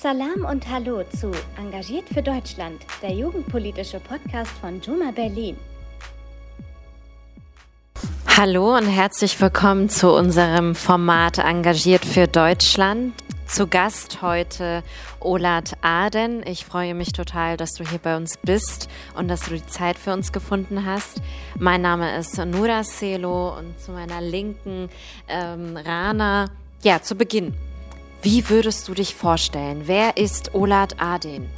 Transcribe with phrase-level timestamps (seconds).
[0.00, 5.58] Salam und Hallo zu Engagiert für Deutschland, der jugendpolitische Podcast von Juma Berlin.
[8.26, 13.12] Hallo und herzlich willkommen zu unserem Format Engagiert für Deutschland.
[13.46, 14.82] Zu Gast heute
[15.20, 16.46] Olat Aden.
[16.46, 18.88] Ich freue mich total, dass du hier bei uns bist
[19.18, 21.20] und dass du die Zeit für uns gefunden hast.
[21.58, 24.88] Mein Name ist Nura Selo und zu meiner Linken
[25.28, 26.46] ähm, Rana.
[26.82, 27.52] Ja, zu Beginn.
[28.22, 29.84] Wie würdest du dich vorstellen?
[29.86, 31.48] Wer ist Olat Aden?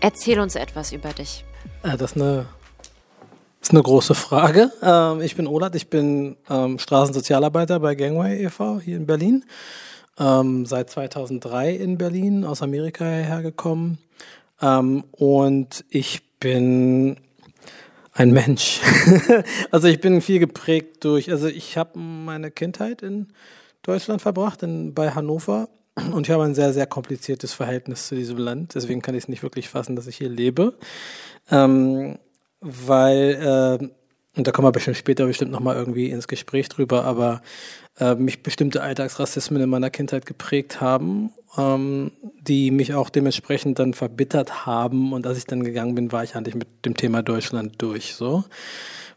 [0.00, 1.44] Erzähl uns etwas über dich.
[1.82, 2.46] Äh, das ist eine,
[3.58, 4.70] das ist eine große Frage.
[4.80, 8.78] Ähm, ich bin Olat, ich bin ähm, Straßensozialarbeiter bei Gangway e.V.
[8.78, 9.44] hier in Berlin.
[10.16, 13.98] Ähm, seit 2003 in Berlin, aus Amerika hergekommen.
[14.60, 17.16] und ich bin
[18.12, 18.80] ein Mensch.
[19.72, 23.32] also ich bin viel geprägt durch, also ich habe meine Kindheit in
[23.82, 25.68] Deutschland verbracht, in, bei Hannover
[26.12, 28.74] und ich habe ein sehr, sehr kompliziertes Verhältnis zu diesem Land.
[28.74, 30.74] Deswegen kann ich es nicht wirklich fassen, dass ich hier lebe.
[31.50, 32.18] Ähm,
[32.60, 33.88] weil, äh,
[34.36, 37.42] und da kommen wir bestimmt später bestimmt nochmal irgendwie ins Gespräch drüber, aber
[38.00, 43.94] äh, mich bestimmte Alltagsrassismen in meiner Kindheit geprägt haben, ähm, die mich auch dementsprechend dann
[43.94, 45.12] verbittert haben.
[45.12, 48.14] Und als ich dann gegangen bin, war ich eigentlich mit dem Thema Deutschland durch.
[48.14, 48.44] So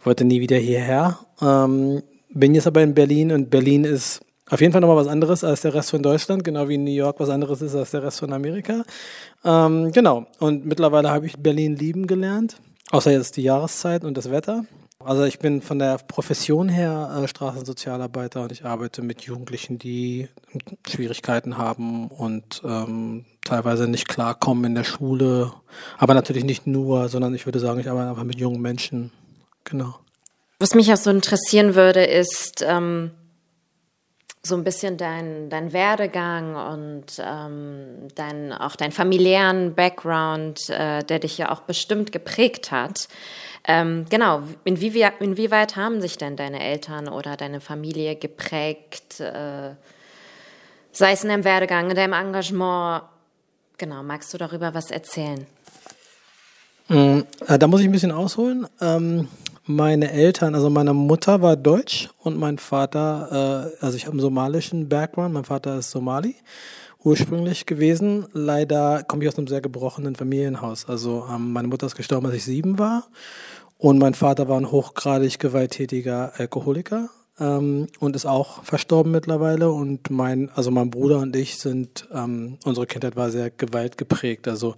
[0.04, 1.20] wollte nie wieder hierher.
[1.42, 5.44] Ähm, bin jetzt aber in Berlin und Berlin ist auf jeden Fall nochmal was anderes
[5.44, 8.20] als der Rest von Deutschland, genau wie New York was anderes ist als der Rest
[8.20, 8.84] von Amerika.
[9.44, 10.26] Ähm, genau.
[10.39, 12.58] Und mittlerweile habe ich Berlin lieben gelernt,
[12.92, 14.64] außer jetzt die Jahreszeit und das Wetter.
[15.04, 20.28] Also ich bin von der Profession her äh, Straßensozialarbeiter und ich arbeite mit Jugendlichen, die
[20.88, 25.54] Schwierigkeiten haben und ähm, teilweise nicht klarkommen in der Schule.
[25.98, 29.11] Aber natürlich nicht nur, sondern ich würde sagen, ich arbeite einfach mit jungen Menschen.
[29.66, 29.95] Genau.
[30.59, 33.11] Was mich auch so interessieren würde, ist, ähm
[34.48, 41.20] so ein bisschen dein, dein Werdegang und ähm, dein, auch deinen familiären Background, äh, der
[41.20, 43.08] dich ja auch bestimmt geprägt hat.
[43.67, 49.72] Ähm, genau, inwie, inwieweit haben sich denn deine Eltern oder deine Familie geprägt, äh,
[50.92, 53.04] sei es in deinem Werdegang, in deinem Engagement?
[53.77, 55.45] Genau, magst du darüber was erzählen?
[56.88, 58.67] Mm, äh, da muss ich ein bisschen ausholen.
[58.80, 59.27] Ähm,
[59.67, 64.22] meine Eltern, also meine Mutter war deutsch und mein Vater, äh, also ich habe einen
[64.22, 66.36] somalischen Background, mein Vater ist Somali
[67.04, 68.26] ursprünglich gewesen.
[68.33, 70.89] Leider komme ich aus einem sehr gebrochenen Familienhaus.
[70.89, 73.08] Also ähm, meine Mutter ist gestorben, als ich sieben war
[73.78, 79.70] und mein Vater war ein hochgradig gewalttätiger Alkoholiker ähm, und ist auch verstorben mittlerweile.
[79.70, 84.76] Und mein, also mein Bruder und ich sind, ähm, unsere Kindheit war sehr gewaltgeprägt, also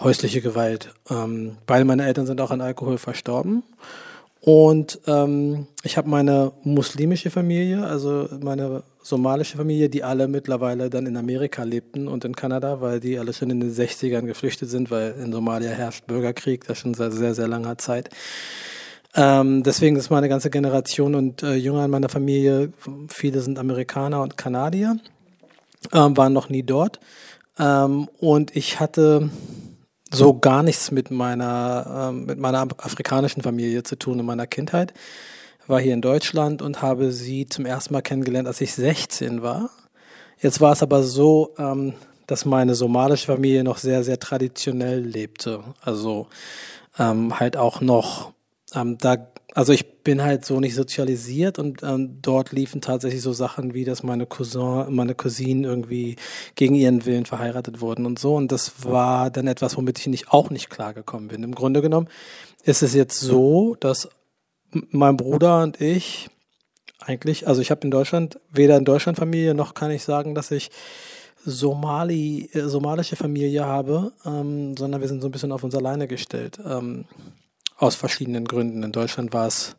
[0.00, 0.94] häusliche Gewalt.
[1.10, 3.62] Ähm, beide meine Eltern sind auch an Alkohol verstorben.
[4.40, 11.06] Und ähm, ich habe meine muslimische Familie, also meine somalische Familie, die alle mittlerweile dann
[11.06, 14.90] in Amerika lebten und in Kanada, weil die alle schon in den 60ern geflüchtet sind,
[14.90, 18.08] weil in Somalia herrscht Bürgerkrieg, das schon seit sehr, sehr langer Zeit.
[19.14, 22.72] Ähm, deswegen ist meine ganze Generation und äh, Jünger in meiner Familie,
[23.08, 24.98] viele sind Amerikaner und Kanadier,
[25.92, 27.00] ähm, waren noch nie dort.
[27.58, 29.28] Ähm, und ich hatte
[30.12, 34.92] so gar nichts mit meiner, äh, mit meiner afrikanischen Familie zu tun in meiner Kindheit.
[35.66, 39.70] War hier in Deutschland und habe sie zum ersten Mal kennengelernt, als ich 16 war.
[40.40, 41.94] Jetzt war es aber so, ähm,
[42.26, 45.62] dass meine somalische Familie noch sehr, sehr traditionell lebte.
[45.80, 46.28] Also
[46.98, 48.32] ähm, halt auch noch,
[48.74, 49.16] ähm, da
[49.54, 53.84] also ich bin halt so nicht sozialisiert und ähm, dort liefen tatsächlich so Sachen wie,
[53.84, 56.16] dass meine Cousin, meine Cousinen irgendwie
[56.54, 58.36] gegen ihren Willen verheiratet wurden und so.
[58.36, 61.42] Und das war dann etwas, womit ich nicht, auch nicht klargekommen bin.
[61.42, 62.08] Im Grunde genommen
[62.62, 64.08] ist es jetzt so, dass
[64.70, 66.30] mein Bruder und ich
[67.00, 70.50] eigentlich, also ich habe in Deutschland, weder in Deutschland Familie noch kann ich sagen, dass
[70.50, 70.70] ich
[71.44, 76.06] Somali, äh, somalische Familie habe, ähm, sondern wir sind so ein bisschen auf uns alleine
[76.06, 76.58] gestellt.
[76.64, 77.06] Ähm,
[77.80, 78.82] aus verschiedenen Gründen.
[78.82, 79.76] In Deutschland war es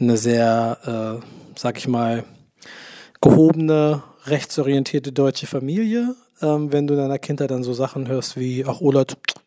[0.00, 2.24] eine sehr, äh, sag ich mal,
[3.20, 6.14] gehobene, rechtsorientierte deutsche Familie.
[6.40, 9.06] Ähm, wenn du in deiner Kindheit dann so Sachen hörst wie, ach Olaf,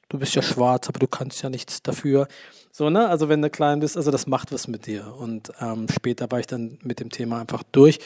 [0.10, 2.28] du bist ja schwarz, aber du kannst ja nichts dafür.
[2.72, 3.08] So, ne?
[3.08, 5.14] Also wenn du klein bist, also das macht was mit dir.
[5.18, 8.00] Und ähm, später war ich dann mit dem Thema einfach durch.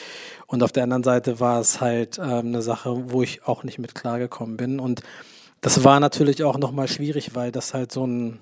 [0.46, 3.78] Und auf der anderen Seite war es halt ähm, eine Sache, wo ich auch nicht
[3.78, 4.80] mit klargekommen bin.
[4.80, 5.02] Und
[5.60, 8.38] das war natürlich auch nochmal schwierig, weil das halt so ein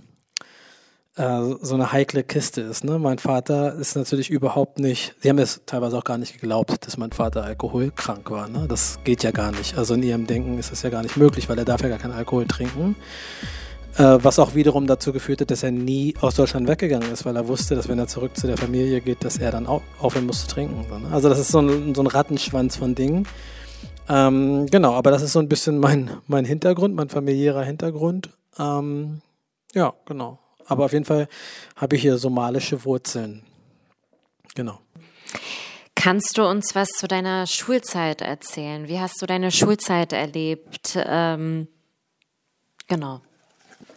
[1.16, 2.84] äh, so eine heikle Kiste ist.
[2.84, 2.98] Ne?
[2.98, 6.96] Mein Vater ist natürlich überhaupt nicht, sie haben es teilweise auch gar nicht geglaubt, dass
[6.96, 8.48] mein Vater alkoholkrank war.
[8.48, 8.66] Ne?
[8.68, 9.76] Das geht ja gar nicht.
[9.76, 11.98] Also in ihrem Denken ist das ja gar nicht möglich, weil er darf ja gar
[11.98, 12.96] keinen Alkohol trinken.
[13.96, 17.34] Äh, was auch wiederum dazu geführt hat, dass er nie aus Deutschland weggegangen ist, weil
[17.34, 20.26] er wusste, dass wenn er zurück zu der Familie geht, dass er dann auch aufhören
[20.26, 20.86] muss zu trinken.
[20.88, 21.08] Ne?
[21.12, 23.26] Also das ist so ein, so ein Rattenschwanz von Dingen.
[24.08, 28.30] Ähm, genau, aber das ist so ein bisschen mein, mein Hintergrund, mein familiärer Hintergrund.
[28.58, 29.22] Ähm,
[29.74, 30.38] ja, genau.
[30.70, 31.28] Aber auf jeden Fall
[31.74, 33.42] habe ich hier somalische Wurzeln.
[34.54, 34.78] Genau.
[35.96, 38.86] Kannst du uns was zu deiner Schulzeit erzählen?
[38.86, 40.96] Wie hast du deine Schulzeit erlebt?
[40.96, 41.66] Ähm,
[42.86, 43.20] genau.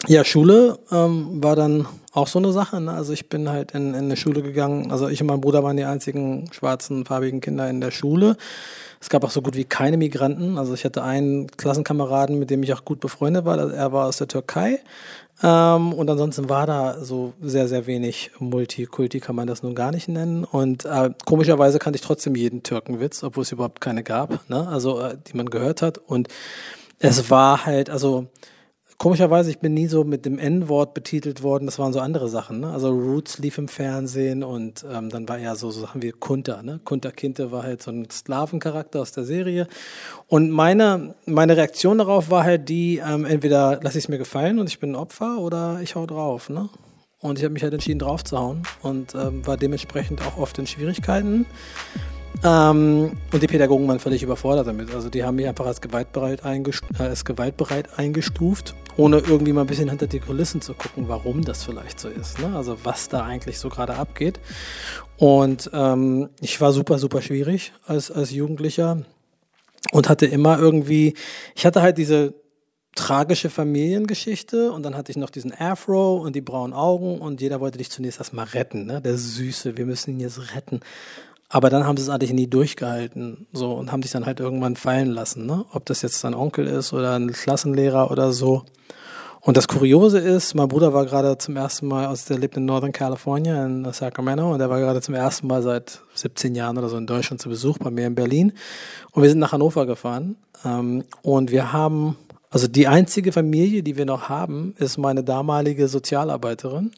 [0.07, 2.81] Ja, Schule ähm, war dann auch so eine Sache.
[2.81, 2.91] Ne?
[2.91, 4.91] Also ich bin halt in, in eine Schule gegangen.
[4.91, 8.35] Also ich und mein Bruder waren die einzigen schwarzen, farbigen Kinder in der Schule.
[8.99, 10.57] Es gab auch so gut wie keine Migranten.
[10.57, 13.57] Also ich hatte einen Klassenkameraden, mit dem ich auch gut befreundet war.
[13.71, 14.79] Er war aus der Türkei.
[15.41, 19.91] Ähm, und ansonsten war da so sehr, sehr wenig Multikulti, kann man das nun gar
[19.91, 20.43] nicht nennen.
[20.43, 24.67] Und äh, komischerweise kannte ich trotzdem jeden Türkenwitz, obwohl es überhaupt keine gab, ne?
[24.67, 25.97] also äh, die man gehört hat.
[25.97, 26.27] Und
[26.99, 28.27] es war halt, also
[28.97, 31.65] Komischerweise, ich bin nie so mit dem N-Wort betitelt worden.
[31.65, 32.61] Das waren so andere Sachen.
[32.61, 32.71] Ne?
[32.71, 36.63] Also Roots lief im Fernsehen und ähm, dann war ja so, so Sachen wie Kunter.
[36.63, 36.79] Ne?
[36.83, 39.67] Kunter Kinte war halt so ein Sklavencharakter aus der Serie.
[40.27, 44.59] Und meine, meine Reaktion darauf war halt die, ähm, entweder lasse ich es mir gefallen
[44.59, 46.49] und ich bin ein Opfer oder ich hau drauf.
[46.49, 46.69] Ne?
[47.19, 50.57] Und ich habe mich halt entschieden, drauf zu hauen und ähm, war dementsprechend auch oft
[50.59, 51.45] in Schwierigkeiten.
[52.43, 54.93] Ähm, und die Pädagogen waren völlig überfordert damit.
[54.93, 59.61] Also die haben mich einfach als gewaltbereit, eingest äh, als gewaltbereit eingestuft, ohne irgendwie mal
[59.61, 62.39] ein bisschen hinter die Kulissen zu gucken, warum das vielleicht so ist.
[62.39, 62.55] Ne?
[62.55, 64.39] Also was da eigentlich so gerade abgeht.
[65.17, 69.03] Und ähm, ich war super, super schwierig als, als Jugendlicher
[69.91, 71.13] und hatte immer irgendwie,
[71.55, 72.33] ich hatte halt diese
[72.95, 77.59] tragische Familiengeschichte und dann hatte ich noch diesen Afro und die braunen Augen und jeder
[77.59, 79.01] wollte dich zunächst erstmal retten, ne?
[79.01, 80.81] Der Süße, wir müssen ihn jetzt retten.
[81.53, 84.75] Aber dann haben sie es eigentlich nie durchgehalten, so und haben sich dann halt irgendwann
[84.75, 85.65] fallen lassen, ne?
[85.71, 88.63] Ob das jetzt ein Onkel ist oder ein Klassenlehrer oder so.
[89.39, 92.65] Und das Kuriose ist, mein Bruder war gerade zum ersten Mal, aus der lebt in
[92.65, 96.89] Northern California in Sacramento und der war gerade zum ersten Mal seit 17 Jahren oder
[96.89, 98.53] so in Deutschland zu Besuch bei mir in Berlin.
[99.11, 102.17] Und wir sind nach Hannover gefahren ähm, und wir haben,
[102.49, 106.89] also die einzige Familie, die wir noch haben, ist meine damalige Sozialarbeiterin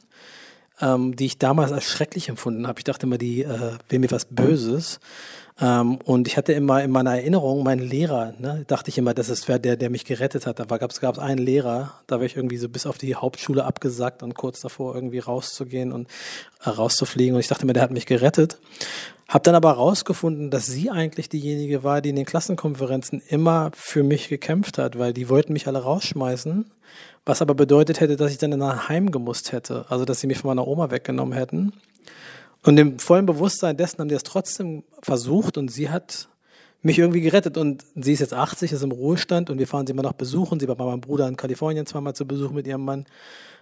[0.81, 2.79] ähm, die ich damals als schrecklich empfunden habe.
[2.79, 4.99] Ich dachte immer, die äh, will mir was Böses.
[5.59, 9.29] Ähm, und ich hatte immer in meiner Erinnerung meinen Lehrer, ne, dachte ich immer, das
[9.29, 10.59] ist wer der, der mich gerettet hat.
[10.59, 14.21] Da gab es einen Lehrer, da war ich irgendwie so bis auf die Hauptschule abgesagt
[14.21, 16.09] und kurz davor irgendwie rauszugehen und
[16.63, 17.35] äh, rauszufliegen.
[17.35, 18.57] Und ich dachte immer, der hat mich gerettet.
[19.29, 24.03] Hab dann aber herausgefunden, dass sie eigentlich diejenige war, die in den Klassenkonferenzen immer für
[24.03, 26.69] mich gekämpft hat, weil die wollten mich alle rausschmeißen
[27.25, 29.85] was aber bedeutet hätte, dass ich dann in ein Heim gemusst hätte.
[29.89, 31.73] Also, dass sie mich von meiner Oma weggenommen hätten.
[32.63, 36.29] Und im vollen Bewusstsein dessen haben die es trotzdem versucht und sie hat
[36.81, 37.57] mich irgendwie gerettet.
[37.57, 40.59] Und sie ist jetzt 80, ist im Ruhestand und wir fahren sie immer noch besuchen.
[40.59, 43.05] Sie war bei meinem Bruder in Kalifornien zweimal zu Besuch mit ihrem Mann.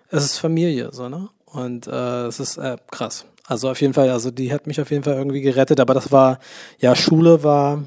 [0.10, 1.30] Es ist Familie, so, ne?
[1.46, 3.26] Und äh, es ist äh, krass.
[3.46, 6.12] Also auf jeden Fall, also die hat mich auf jeden Fall irgendwie gerettet, aber das
[6.12, 6.40] war,
[6.80, 7.84] ja, Schule war,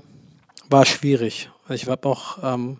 [0.68, 1.50] war schwierig.
[1.68, 2.78] Ich habe auch ähm,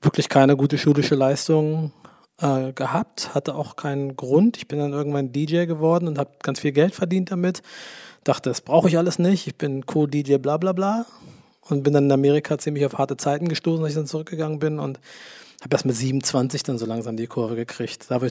[0.00, 1.92] wirklich keine gute schulische Leistung
[2.40, 4.56] äh, gehabt, hatte auch keinen Grund.
[4.56, 7.62] Ich bin dann irgendwann DJ geworden und habe ganz viel Geld verdient damit.
[8.24, 9.46] Dachte, das brauche ich alles nicht.
[9.46, 11.06] Ich bin Co-DJ, bla bla bla.
[11.68, 14.78] Und bin dann in Amerika ziemlich auf harte Zeiten gestoßen, als ich dann zurückgegangen bin
[14.78, 14.98] und
[15.62, 18.10] habe erst mit 27 dann so langsam die Kurve gekriegt.
[18.10, 18.26] Da habe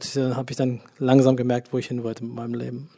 [0.49, 2.89] ich dann langsam gemerkt, wo ich hin wollte mit meinem Leben.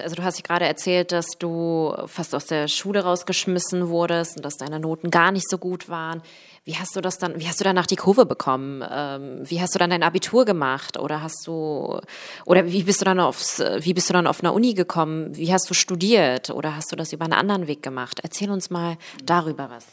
[0.00, 4.44] Also du hast dich gerade erzählt, dass du fast aus der Schule rausgeschmissen wurdest und
[4.44, 6.22] dass deine Noten gar nicht so gut waren.
[6.64, 8.84] Wie hast du das dann, wie hast du danach die Kurve bekommen?
[8.88, 10.96] Ähm, wie hast du dann dein Abitur gemacht?
[10.96, 12.00] Oder hast du,
[12.46, 15.36] oder wie bist du dann aufs, wie bist du dann auf einer Uni gekommen?
[15.36, 16.50] Wie hast du studiert?
[16.50, 18.20] Oder hast du das über einen anderen Weg gemacht?
[18.22, 19.86] Erzähl uns mal darüber was.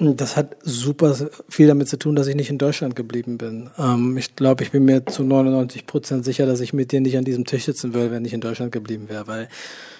[0.00, 1.16] Das hat super
[1.48, 3.70] viel damit zu tun, dass ich nicht in Deutschland geblieben bin.
[3.78, 7.16] Ähm, ich glaube, ich bin mir zu 99 Prozent sicher, dass ich mit dir nicht
[7.16, 9.48] an diesem Tisch sitzen würde, wenn ich in Deutschland geblieben wäre, weil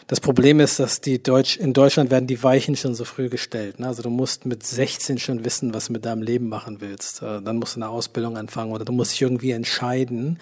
[0.08, 3.78] das Problem ist, dass die Deutsch, in Deutschland werden die Weichen schon so früh gestellt.
[3.78, 3.86] Ne?
[3.86, 7.20] Also du musst mit 16 schon wissen, was du mit deinem Leben machen willst.
[7.20, 10.38] Äh, dann musst du eine Ausbildung anfangen oder du musst dich irgendwie entscheiden.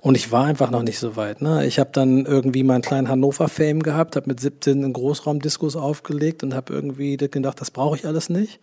[0.00, 1.42] Und ich war einfach noch nicht so weit.
[1.42, 1.64] Ne?
[1.64, 6.52] Ich habe dann irgendwie meinen kleinen Hannover-Fame gehabt, habe mit 17 einen Großraumdiskus aufgelegt und
[6.52, 8.58] habe irgendwie gedacht, das brauche ich alles nicht.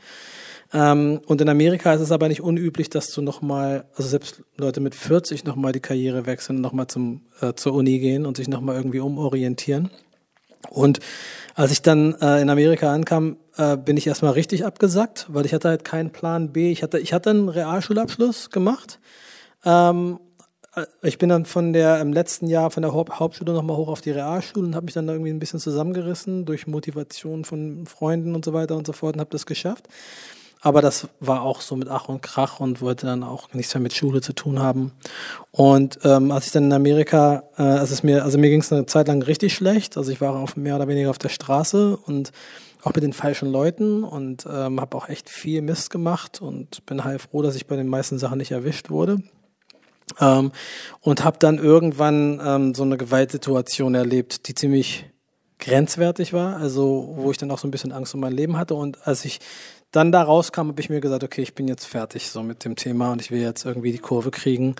[0.73, 4.81] Ähm, und in Amerika ist es aber nicht unüblich, dass du nochmal, also selbst Leute
[4.81, 8.75] mit 40 nochmal die Karriere wechseln, nochmal zum, äh, zur Uni gehen und sich nochmal
[8.75, 9.91] irgendwie umorientieren.
[10.69, 10.99] Und
[11.55, 15.53] als ich dann äh, in Amerika ankam, äh, bin ich erstmal richtig abgesackt, weil ich
[15.53, 16.71] hatte halt keinen Plan B.
[16.71, 18.99] Ich hatte, ich hatte einen Realschulabschluss gemacht.
[19.63, 20.19] Ähm,
[20.75, 24.01] äh, ich bin dann von der im letzten Jahr von der Hauptschule nochmal hoch auf
[24.01, 28.45] die Realschule und habe mich dann irgendwie ein bisschen zusammengerissen durch Motivation von Freunden und
[28.45, 29.87] so weiter und so fort und habe das geschafft.
[30.65, 33.81] Aber das war auch so mit Ach und Krach und wollte dann auch nichts mehr
[33.83, 34.93] mit Schule zu tun haben.
[35.51, 38.73] Und ähm, als ich dann in Amerika, äh, als es mir, also mir ging es
[38.73, 39.95] eine Zeit lang richtig schlecht.
[39.95, 42.31] Also ich war auf mehr oder weniger auf der Straße und
[42.81, 47.03] auch mit den falschen Leuten und ähm, habe auch echt viel Mist gemacht und bin
[47.03, 49.21] halt froh, dass ich bei den meisten Sachen nicht erwischt wurde.
[50.19, 50.51] Ähm,
[50.99, 55.05] und habe dann irgendwann ähm, so eine Gewaltsituation erlebt, die ziemlich
[55.59, 58.75] grenzwertig war, also wo ich dann auch so ein bisschen Angst um mein Leben hatte.
[58.75, 59.39] Und als ich
[59.91, 62.75] dann da rauskam, habe ich mir gesagt, okay, ich bin jetzt fertig so mit dem
[62.75, 64.75] Thema und ich will jetzt irgendwie die Kurve kriegen.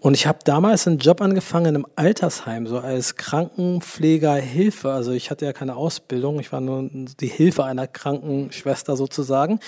[0.00, 4.92] Und ich habe damals einen Job angefangen im Altersheim, so als Krankenpflegerhilfe.
[4.92, 9.60] Also ich hatte ja keine Ausbildung, ich war nur die Hilfe einer Krankenschwester sozusagen.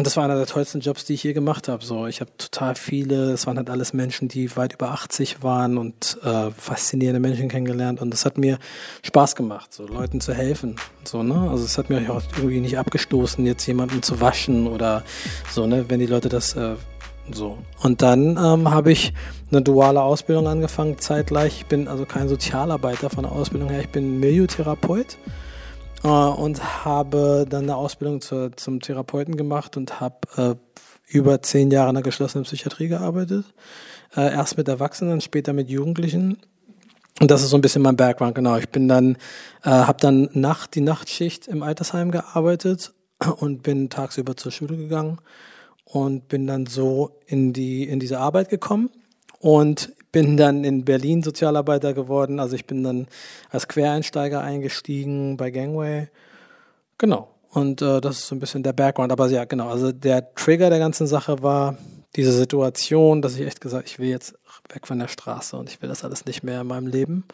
[0.00, 1.84] Und das war einer der tollsten Jobs, die ich je gemacht habe.
[1.84, 5.76] So, ich habe total viele, es waren halt alles Menschen, die weit über 80 waren
[5.76, 8.00] und äh, faszinierende Menschen kennengelernt.
[8.00, 8.58] Und das hat mir
[9.02, 10.76] Spaß gemacht, so Leuten zu helfen.
[11.04, 11.50] So, ne?
[11.50, 15.02] Also es hat mir auch irgendwie nicht abgestoßen, jetzt jemanden zu waschen oder
[15.50, 16.76] so, ne, wenn die Leute das äh,
[17.30, 17.58] so.
[17.82, 19.12] Und dann ähm, habe ich
[19.50, 21.58] eine duale Ausbildung angefangen, zeitgleich.
[21.58, 25.18] Ich bin also kein Sozialarbeiter von der Ausbildung her, ich bin Miliotherapeut
[26.02, 30.54] äh, und habe dann eine Ausbildung zur, zum Therapeuten gemacht und habe äh,
[31.06, 33.44] über zehn Jahre in der geschlossenen Psychiatrie gearbeitet.
[34.16, 36.38] Äh, erst mit Erwachsenen, später mit Jugendlichen.
[37.20, 38.56] Und das ist so ein bisschen mein Background, genau.
[38.56, 39.16] Ich bin dann,
[39.62, 42.94] äh, habe dann Nacht, die Nachtschicht im Altersheim gearbeitet
[43.36, 45.18] und bin tagsüber zur Schule gegangen
[45.84, 48.90] und bin dann so in die in diese Arbeit gekommen
[49.38, 52.40] und bin dann in Berlin Sozialarbeiter geworden.
[52.40, 53.06] Also ich bin dann
[53.50, 56.08] als Quereinsteiger eingestiegen bei Gangway.
[56.98, 57.28] Genau.
[57.50, 59.12] Und äh, das ist so ein bisschen der Background.
[59.12, 59.68] Aber ja, genau.
[59.68, 61.76] Also der Trigger der ganzen Sache war
[62.16, 64.34] diese Situation, dass ich echt gesagt, ich will jetzt
[64.72, 67.24] weg von der Straße und ich will das alles nicht mehr in meinem Leben.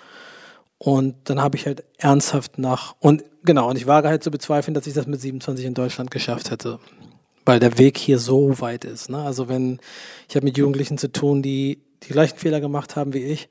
[0.79, 4.75] Und dann habe ich halt ernsthaft nach und genau, und ich wage halt zu bezweifeln,
[4.75, 6.79] dass ich das mit 27 in Deutschland geschafft hätte
[7.47, 9.09] weil der Weg hier so weit ist.
[9.09, 9.19] Ne?
[9.19, 9.79] Also wenn
[10.29, 13.49] ich habe mit Jugendlichen zu tun, die die gleichen Fehler gemacht haben wie ich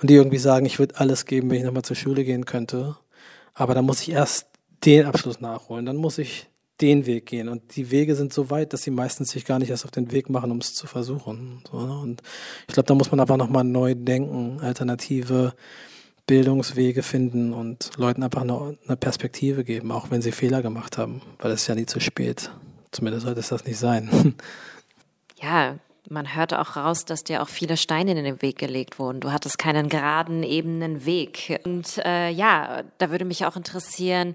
[0.00, 2.96] und die irgendwie sagen, ich würde alles geben, wenn ich nochmal zur Schule gehen könnte,
[3.54, 4.48] aber dann muss ich erst
[4.84, 6.48] den Abschluss nachholen, dann muss ich
[6.80, 9.70] den Weg gehen und die Wege sind so weit, dass sie meistens sich gar nicht
[9.70, 11.62] erst auf den Weg machen, um es zu versuchen.
[11.72, 11.98] Ne?
[12.00, 12.22] Und
[12.66, 15.54] ich glaube, da muss man einfach nochmal neu denken, alternative
[16.26, 21.52] Bildungswege finden und Leuten einfach eine Perspektive geben, auch wenn sie Fehler gemacht haben, weil
[21.52, 22.50] es ist ja nie zu spät.
[22.90, 24.34] Zumindest sollte es das nicht sein.
[25.40, 25.76] Ja,
[26.08, 29.20] man hörte auch raus, dass dir auch viele Steine in den Weg gelegt wurden.
[29.20, 31.60] Du hattest keinen geraden, ebenen Weg.
[31.64, 34.34] Und äh, ja, da würde mich auch interessieren,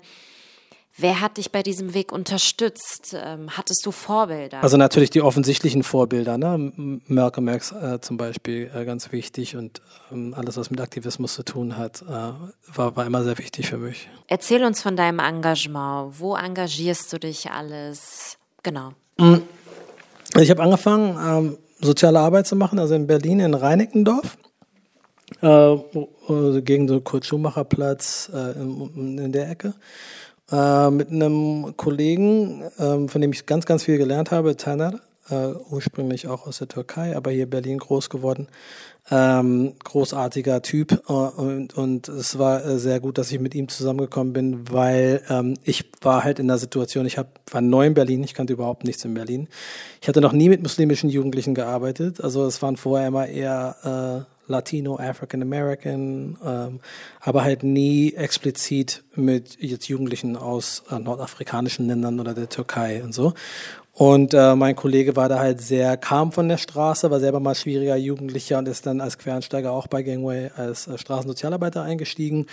[1.00, 3.16] Wer hat dich bei diesem Weg unterstützt?
[3.16, 4.64] Ähm, hattest du Vorbilder?
[4.64, 6.74] Also natürlich die offensichtlichen Vorbilder, ne?
[7.06, 9.80] Malcolm X äh, zum Beispiel, äh, ganz wichtig und
[10.12, 13.78] ähm, alles, was mit Aktivismus zu tun hat, äh, war, war immer sehr wichtig für
[13.78, 14.10] mich.
[14.26, 16.20] Erzähl uns von deinem Engagement.
[16.20, 18.40] Wo engagierst du dich alles?
[18.64, 18.94] Genau.
[19.20, 19.36] Mm.
[20.36, 24.38] Ich habe angefangen, ähm, soziale Arbeit zu machen, also in Berlin, in Reinickendorf.
[25.42, 25.78] Äh,
[26.62, 29.74] gegen so Kurt Schumacher Platz äh, in, in der Ecke
[30.52, 35.50] äh, mit einem Kollegen, äh, von dem ich ganz, ganz viel gelernt habe, Taner, äh,
[35.70, 38.48] ursprünglich auch aus der Türkei, aber hier in Berlin groß geworden.
[39.10, 43.70] Ähm, großartiger Typ äh, und, und es war äh, sehr gut, dass ich mit ihm
[43.70, 47.94] zusammengekommen bin, weil ähm, ich war halt in der Situation, ich hab, war neu in
[47.94, 49.48] Berlin, ich kannte überhaupt nichts in Berlin.
[50.02, 54.52] Ich hatte noch nie mit muslimischen Jugendlichen gearbeitet, also es waren vorher immer eher äh,
[54.52, 56.80] Latino, African American, ähm,
[57.22, 63.14] aber halt nie explizit mit jetzt Jugendlichen aus äh, nordafrikanischen Ländern oder der Türkei und
[63.14, 63.34] so.
[63.98, 67.56] Und äh, mein Kollege war da halt sehr, kam von der Straße, war selber mal
[67.56, 72.46] schwieriger Jugendlicher und ist dann als Quereinsteiger auch bei Gangway als äh, Straßensozialarbeiter eingestiegen.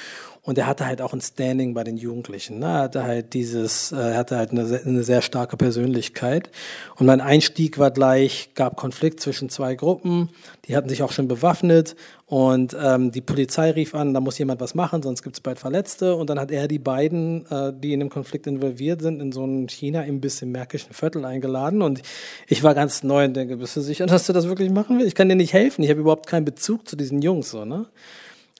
[0.45, 2.59] Und er hatte halt auch ein Standing bei den Jugendlichen.
[2.59, 2.67] Ne?
[2.67, 6.51] Er hatte halt dieses, äh, er hatte halt eine, eine sehr starke Persönlichkeit.
[6.97, 10.29] Und mein Einstieg war gleich, gab Konflikt zwischen zwei Gruppen.
[10.67, 11.97] Die hatten sich auch schon bewaffnet
[12.27, 15.59] und ähm, die Polizei rief an, da muss jemand was machen, sonst gibt es bald
[15.59, 16.15] Verletzte.
[16.15, 19.47] Und dann hat er die beiden, äh, die in dem Konflikt involviert sind, in so
[19.47, 21.81] ein China-Imbiss im Märkischen Viertel eingeladen.
[21.81, 22.03] Und
[22.49, 25.09] ich war ganz neu und denke, bist du sicher, dass du das wirklich machen willst?
[25.09, 25.85] Ich kann dir nicht helfen.
[25.85, 27.51] Ich habe überhaupt keinen Bezug zu diesen Jungs.
[27.51, 27.87] So, ne?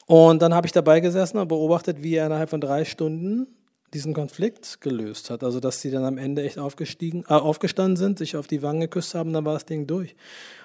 [0.07, 3.47] Und dann habe ich dabei gesessen und beobachtet, wie er innerhalb von drei Stunden
[3.95, 5.45] diesen Konflikt gelöst hat.
[5.45, 8.81] Also dass sie dann am Ende echt aufgestiegen, äh, aufgestanden sind, sich auf die Wangen
[8.81, 10.17] geküsst haben, dann war das Ding durch.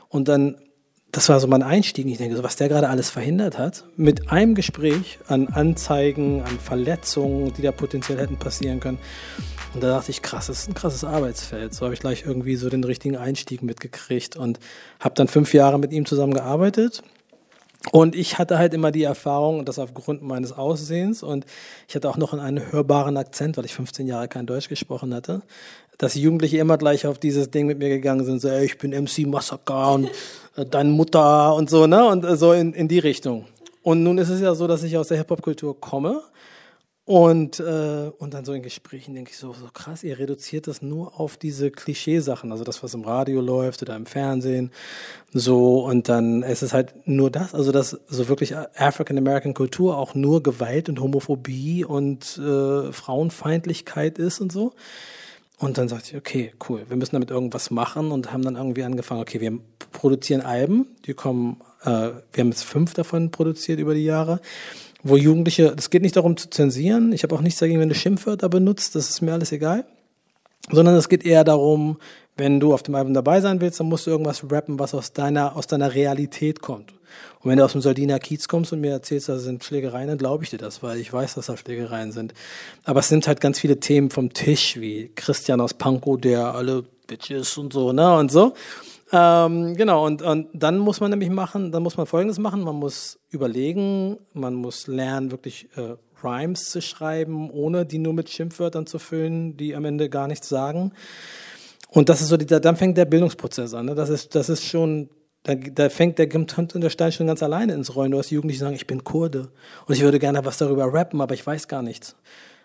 [0.10, 0.58] Und dann
[1.12, 2.06] das war so mein Einstieg.
[2.06, 6.60] Ich denke, so, was der gerade alles verhindert hat, mit einem Gespräch an Anzeigen, an
[6.60, 9.00] Verletzungen, die da potenziell hätten passieren können.
[9.74, 11.74] Und da dachte ich, krass, das ist ein krasses Arbeitsfeld.
[11.74, 14.60] So habe ich gleich irgendwie so den richtigen Einstieg mitgekriegt und
[15.00, 17.02] habe dann fünf Jahre mit ihm zusammen gearbeitet.
[17.92, 21.46] Und ich hatte halt immer die Erfahrung, und das aufgrund meines Aussehens, und
[21.88, 25.42] ich hatte auch noch einen hörbaren Akzent, weil ich 15 Jahre kein Deutsch gesprochen hatte,
[25.98, 28.92] dass Jugendliche immer gleich auf dieses Ding mit mir gegangen sind, so, ey, ich bin
[28.92, 30.10] MC Massaker und
[30.56, 32.06] äh, deine Mutter und so, ne?
[32.06, 33.46] Und äh, so in, in die Richtung.
[33.82, 36.22] Und nun ist es ja so, dass ich aus der Hip-Hop-Kultur komme
[37.10, 40.84] Und, äh, und dann so in Gesprächen denke ich so, so krass, ihr reduziert das
[40.84, 44.72] nur auf diese Klischeesachen, also das, was im Radio läuft oder im Fernsehen,
[45.34, 49.98] so, und dann ist es halt nur das, also dass so wirklich African American Kultur
[49.98, 54.74] auch nur Gewalt und Homophobie und äh, Frauenfeindlichkeit ist und so.
[55.58, 58.84] Und dann sagte ich, okay, cool, wir müssen damit irgendwas machen und haben dann irgendwie
[58.84, 59.58] angefangen, okay, wir
[59.92, 64.42] produzieren Alben, die kommen, äh, wir haben jetzt fünf davon produziert über die Jahre
[65.04, 67.96] wo Jugendliche, es geht nicht darum zu zensieren, ich habe auch nichts dagegen, wenn du
[67.96, 69.86] Schimpfwörter benutzt, das ist mir alles egal,
[70.72, 71.98] sondern es geht eher darum,
[72.38, 75.14] wenn du auf dem Album dabei sein willst, dann musst du irgendwas rappen, was aus
[75.14, 76.94] deiner, aus deiner Realität kommt.
[77.42, 80.18] Und wenn du aus dem Soldiner Kiez kommst und mir erzählst, da sind Schlägereien, dann
[80.18, 82.34] glaube ich dir das, weil ich weiß, dass da Schlägereien sind.
[82.84, 86.84] Aber es sind halt ganz viele Themen vom Tisch, wie Christian aus Pankow, der alle
[87.08, 88.54] Bitches und so, ne, und so.
[89.12, 92.76] Ähm, genau, und, und dann muss man nämlich machen, dann muss man Folgendes machen, man
[92.76, 98.86] muss überlegen, man muss lernen, wirklich äh, Rhymes zu schreiben, ohne die nur mit Schimpfwörtern
[98.86, 100.92] zu füllen, die am Ende gar nichts sagen.
[101.90, 103.88] Und das ist so, die, dann fängt der Bildungsprozess an.
[103.88, 103.96] Ne?
[103.96, 105.10] Das ist, das ist schon,
[105.42, 108.12] da, da fängt der und der Stein schon ganz alleine ins Rollen.
[108.12, 109.50] Du hast Jugendliche sagen, ich bin Kurde
[109.88, 112.16] und ich würde gerne was darüber rappen, aber ich weiß gar nichts.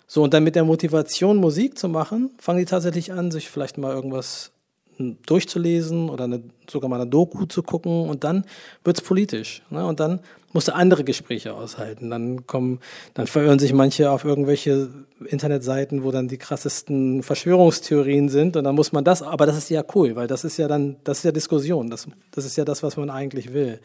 [0.07, 3.79] So, und dann mit der Motivation, Musik zu machen, fangen die tatsächlich an, sich vielleicht
[3.79, 4.54] mal irgendwas
[4.99, 8.45] durchzulesen oder eine, sogar mal eine Doku zu gucken und dann
[8.85, 9.63] wird's politisch.
[9.71, 9.87] Ne?
[9.87, 10.21] Und dann
[10.53, 12.11] musst du andere Gespräche aushalten.
[12.11, 12.81] Dann kommen,
[13.15, 14.89] dann verirren sich manche auf irgendwelche
[15.27, 19.71] Internetseiten, wo dann die krassesten Verschwörungstheorien sind und dann muss man das, aber das ist
[19.71, 22.65] ja cool, weil das ist ja dann, das ist ja Diskussion, das, das ist ja
[22.65, 23.81] das, was man eigentlich will.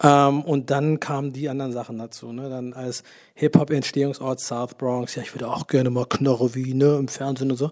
[0.00, 2.32] Ähm, und dann kamen die anderen Sachen dazu.
[2.32, 2.48] Ne?
[2.48, 3.02] Dann als
[3.34, 7.56] Hip-Hop-Entstehungsort South Bronx, ja, ich würde auch gerne mal Knorre wie ne, im Fernsehen und
[7.56, 7.70] so.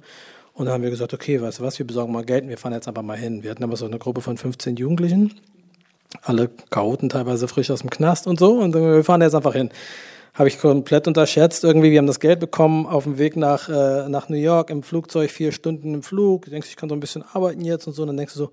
[0.56, 2.56] Und dann haben wir gesagt, okay, weißt du was, wir besorgen mal Geld und wir
[2.56, 3.42] fahren jetzt einfach mal hin.
[3.42, 5.34] Wir hatten aber so eine Gruppe von 15 Jugendlichen,
[6.22, 8.54] alle Chaoten, teilweise frisch aus dem Knast und so.
[8.54, 9.68] Und wir fahren jetzt einfach hin.
[10.32, 11.62] Habe ich komplett unterschätzt.
[11.62, 14.82] Irgendwie, wir haben das Geld bekommen auf dem Weg nach, äh, nach New York im
[14.82, 16.46] Flugzeug, vier Stunden im Flug.
[16.46, 18.02] Du denkst, ich kann so ein bisschen arbeiten jetzt und so.
[18.02, 18.50] Und dann denkst du so,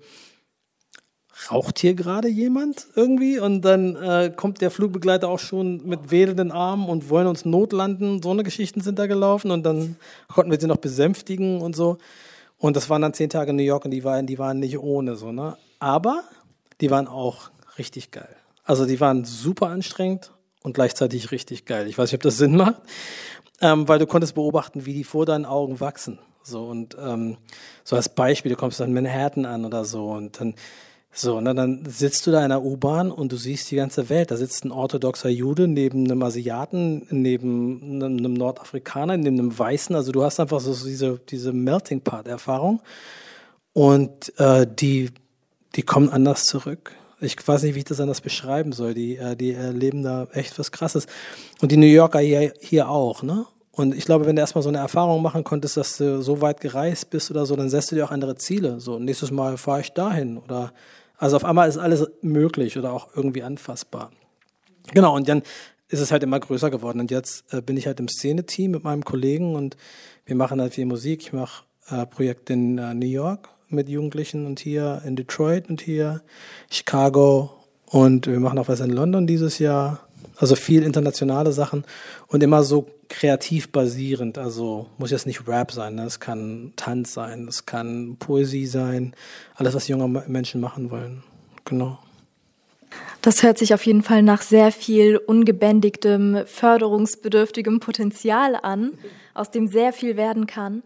[1.50, 3.38] raucht hier gerade jemand irgendwie?
[3.38, 8.22] Und dann äh, kommt der Flugbegleiter auch schon mit wedelnden Armen und wollen uns notlanden.
[8.22, 9.96] So eine Geschichten sind da gelaufen und dann
[10.28, 11.98] konnten wir sie noch besänftigen und so.
[12.58, 14.78] Und das waren dann zehn Tage in New York und die waren, die waren nicht
[14.78, 15.56] ohne so, ne?
[15.80, 16.22] Aber
[16.80, 18.36] die waren auch richtig geil.
[18.64, 20.32] Also die waren super anstrengend
[20.62, 21.86] und gleichzeitig richtig geil.
[21.88, 22.80] Ich weiß nicht, ob das Sinn macht,
[23.60, 26.18] ähm, weil du konntest beobachten, wie die vor deinen Augen wachsen.
[26.42, 27.38] So und ähm,
[27.84, 30.54] so als Beispiel, du kommst dann Manhattan an oder so und dann
[31.16, 34.32] so, und dann sitzt du da in der U-Bahn und du siehst die ganze Welt.
[34.32, 39.94] Da sitzt ein orthodoxer Jude neben einem Asiaten, neben einem Nordafrikaner, neben einem Weißen.
[39.94, 42.82] Also du hast einfach so diese, diese Melting Pot-Erfahrung.
[43.72, 45.10] Und äh, die,
[45.76, 46.92] die kommen anders zurück.
[47.20, 48.94] Ich weiß nicht, wie ich das anders beschreiben soll.
[48.94, 51.06] Die, äh, die erleben da echt was Krasses.
[51.60, 53.46] Und die New Yorker hier, hier auch, ne?
[53.70, 56.60] Und ich glaube, wenn du erstmal so eine Erfahrung machen konntest, dass du so weit
[56.60, 58.78] gereist bist oder so, dann setzt du dir auch andere Ziele.
[58.78, 60.72] So, nächstes Mal fahre ich dahin oder
[61.18, 64.10] also auf einmal ist alles möglich oder auch irgendwie anfassbar.
[64.92, 65.42] Genau, und dann
[65.88, 67.00] ist es halt immer größer geworden.
[67.00, 69.76] Und jetzt äh, bin ich halt im Szene-Team mit meinem Kollegen und
[70.26, 71.22] wir machen halt viel Musik.
[71.22, 75.80] Ich mache äh, Projekte in äh, New York mit Jugendlichen und hier in Detroit und
[75.80, 76.22] hier
[76.70, 77.50] Chicago
[77.86, 80.03] und wir machen auch was in London dieses Jahr.
[80.36, 81.84] Also viel internationale Sachen
[82.28, 84.38] und immer so kreativ basierend.
[84.38, 86.04] Also muss jetzt nicht Rap sein, ne?
[86.04, 89.14] es kann Tanz sein, es kann Poesie sein,
[89.54, 91.22] alles, was junge Menschen machen wollen.
[91.64, 91.98] Genau.
[93.22, 98.92] Das hört sich auf jeden Fall nach sehr viel ungebändigtem, förderungsbedürftigem Potenzial an,
[99.32, 100.82] aus dem sehr viel werden kann.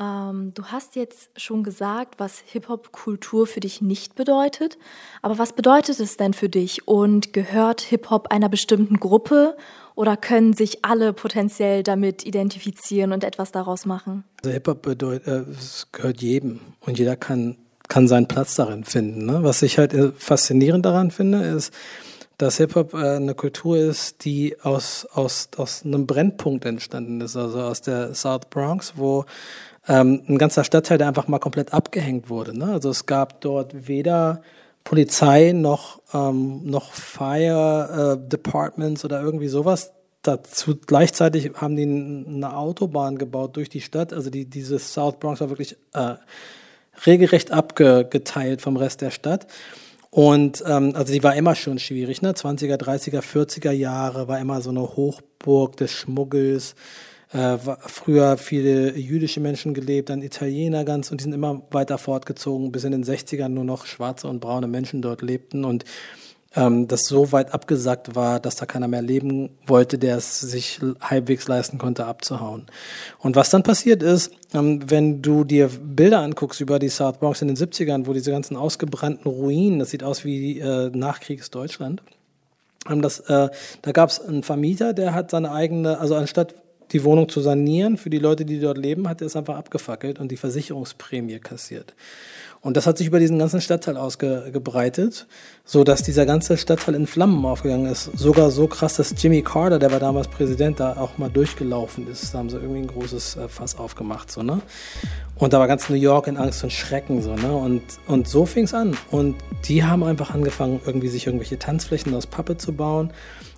[0.00, 4.78] Ähm, du hast jetzt schon gesagt, was Hip-Hop-Kultur für dich nicht bedeutet.
[5.20, 6.88] Aber was bedeutet es denn für dich?
[6.88, 9.56] Und gehört Hip-Hop einer bestimmten Gruppe
[9.94, 14.24] oder können sich alle potenziell damit identifizieren und etwas daraus machen?
[14.42, 15.44] Also Hip-Hop äh,
[15.92, 17.56] gehört jedem und jeder kann,
[17.88, 19.26] kann seinen Platz darin finden.
[19.26, 19.42] Ne?
[19.42, 21.72] Was ich halt äh, faszinierend daran finde, ist,
[22.38, 27.60] dass Hip-Hop äh, eine Kultur ist, die aus, aus, aus einem Brennpunkt entstanden ist, also
[27.60, 29.26] aus der South Bronx, wo
[29.88, 32.56] ähm, ein ganzer Stadtteil, der einfach mal komplett abgehängt wurde.
[32.56, 32.66] Ne?
[32.66, 34.42] Also es gab dort weder
[34.84, 39.92] Polizei noch, ähm, noch Fire äh, Departments oder irgendwie sowas.
[40.22, 44.12] Dazu gleichzeitig haben die eine Autobahn gebaut durch die Stadt.
[44.12, 46.14] Also die, diese South Bronx war wirklich äh,
[47.06, 49.46] regelrecht abgeteilt vom Rest der Stadt.
[50.10, 52.32] Und ähm, also die war immer schon schwierig, ne?
[52.32, 56.74] 20er, 30er, 40er Jahre war immer so eine Hochburg des Schmuggels
[57.32, 62.72] äh, früher viele jüdische Menschen gelebt, dann Italiener ganz und die sind immer weiter fortgezogen,
[62.72, 65.84] bis in den 60ern nur noch schwarze und braune Menschen dort lebten und
[66.54, 70.80] ähm, das so weit abgesagt war, dass da keiner mehr leben wollte, der es sich
[71.00, 72.66] halbwegs leisten konnte, abzuhauen.
[73.18, 77.40] Und was dann passiert ist, ähm, wenn du dir Bilder anguckst über die South Bronx
[77.40, 82.02] in den 70ern, wo diese ganzen ausgebrannten Ruinen, das sieht aus wie äh, Nachkriegsdeutschland,
[82.90, 83.48] ähm, das, äh,
[83.80, 86.54] da gab es einen Vermieter, der hat seine eigene, also anstatt
[86.92, 90.18] die Wohnung zu sanieren für die Leute, die dort leben, hat er es einfach abgefackelt
[90.18, 91.94] und die Versicherungsprämie kassiert.
[92.62, 95.26] Und das hat sich über diesen ganzen Stadtteil ausgebreitet,
[95.64, 98.16] so dass dieser ganze Stadtteil in Flammen aufgegangen ist.
[98.16, 102.32] Sogar so krass, dass Jimmy Carter, der war damals Präsident, da auch mal durchgelaufen ist.
[102.32, 104.60] Da haben sie irgendwie ein großes äh, Fass aufgemacht, so, ne?
[105.34, 107.52] Und da war ganz New York in Angst und Schrecken, so, ne?
[107.52, 108.96] Und, und so fing es an.
[109.10, 113.12] Und die haben einfach angefangen, irgendwie sich irgendwelche Tanzflächen aus Pappe zu bauen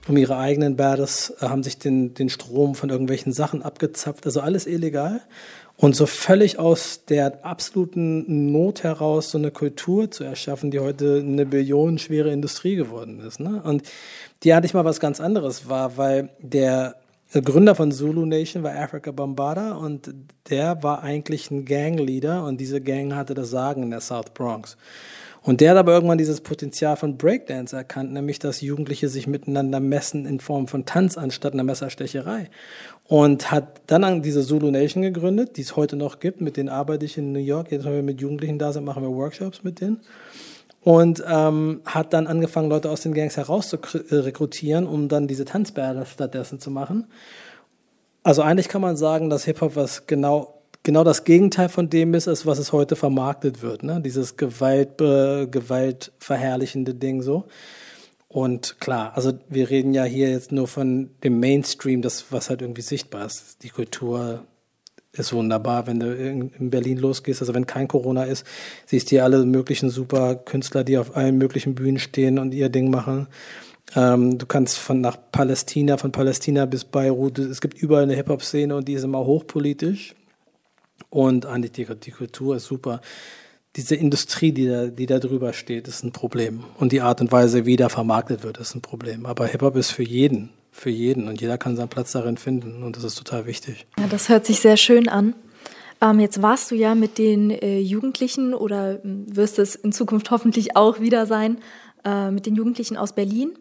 [0.09, 4.41] um ihre eigenen Battles, äh, haben sich den, den Strom von irgendwelchen Sachen abgezapft, also
[4.41, 5.21] alles illegal.
[5.77, 11.19] Und so völlig aus der absoluten Not heraus so eine Kultur zu erschaffen, die heute
[11.19, 13.41] eine billionenschwere Industrie geworden ist.
[13.41, 13.61] Ne?
[13.65, 13.83] Und
[14.45, 16.95] die hatte ich mal was ganz anderes war, weil der
[17.33, 20.15] Gründer von Zulu Nation war Africa Bambada und
[20.49, 24.77] der war eigentlich ein Gangleader und diese Gang hatte das Sagen in der South Bronx.
[25.45, 29.79] Und der hat aber irgendwann dieses Potenzial von Breakdance erkannt, nämlich dass Jugendliche sich miteinander
[29.79, 32.49] messen in Form von Tanz anstatt einer Messerstecherei.
[33.07, 36.41] Und hat dann diese Zulu Nation gegründet, die es heute noch gibt.
[36.41, 37.71] Mit denen arbeite ich in New York.
[37.71, 40.01] Jetzt, wenn wir mit Jugendlichen da sind, machen wir Workshops mit denen.
[40.81, 43.79] Und ähm, hat dann angefangen, Leute aus den Gangs heraus zu
[44.11, 47.07] rekrutieren, um dann diese Tanzbälle stattdessen zu machen.
[48.23, 52.29] Also eigentlich kann man sagen, dass Hip-Hop was genau genau das Gegenteil von dem ist,
[52.29, 53.83] ist was es heute vermarktet wird.
[53.83, 54.01] Ne?
[54.01, 57.47] Dieses Gewalt, äh, gewaltverherrlichende Ding so.
[58.29, 62.63] Und klar, also wir reden ja hier jetzt nur von dem Mainstream, das was halt
[62.63, 63.63] irgendwie sichtbar ist.
[63.63, 64.45] Die Kultur
[65.13, 68.45] ist wunderbar, wenn du in Berlin losgehst, also wenn kein Corona ist,
[68.87, 72.69] siehst du hier alle möglichen super Künstler, die auf allen möglichen Bühnen stehen und ihr
[72.69, 73.29] Ding machen.
[73.95, 78.75] Ähm, du kannst von nach Palästina, von Palästina bis Beirut, es gibt überall eine Hip-Hop-Szene
[78.75, 80.17] und die ist immer hochpolitisch.
[81.15, 81.47] Und
[81.77, 83.01] die Kultur ist super.
[83.77, 86.65] Diese Industrie, die da, die da drüber steht, ist ein Problem.
[86.77, 89.25] Und die Art und Weise, wie da vermarktet wird, ist ein Problem.
[89.25, 91.29] Aber Hip-Hop ist für jeden, für jeden.
[91.29, 92.83] Und jeder kann seinen Platz darin finden.
[92.83, 93.87] Und das ist total wichtig.
[93.97, 95.35] Ja, das hört sich sehr schön an.
[96.01, 100.33] Ähm, jetzt warst du ja mit den äh, Jugendlichen oder hm, wirst es in Zukunft
[100.33, 101.59] hoffentlich auch wieder sein,
[102.05, 103.53] äh, mit den Jugendlichen aus Berlin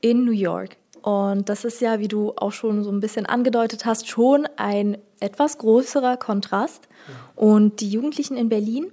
[0.00, 0.76] in New York.
[1.02, 4.98] Und das ist ja, wie du auch schon so ein bisschen angedeutet hast, schon ein
[5.20, 6.88] etwas größerer Kontrast.
[7.34, 8.92] Und die Jugendlichen in Berlin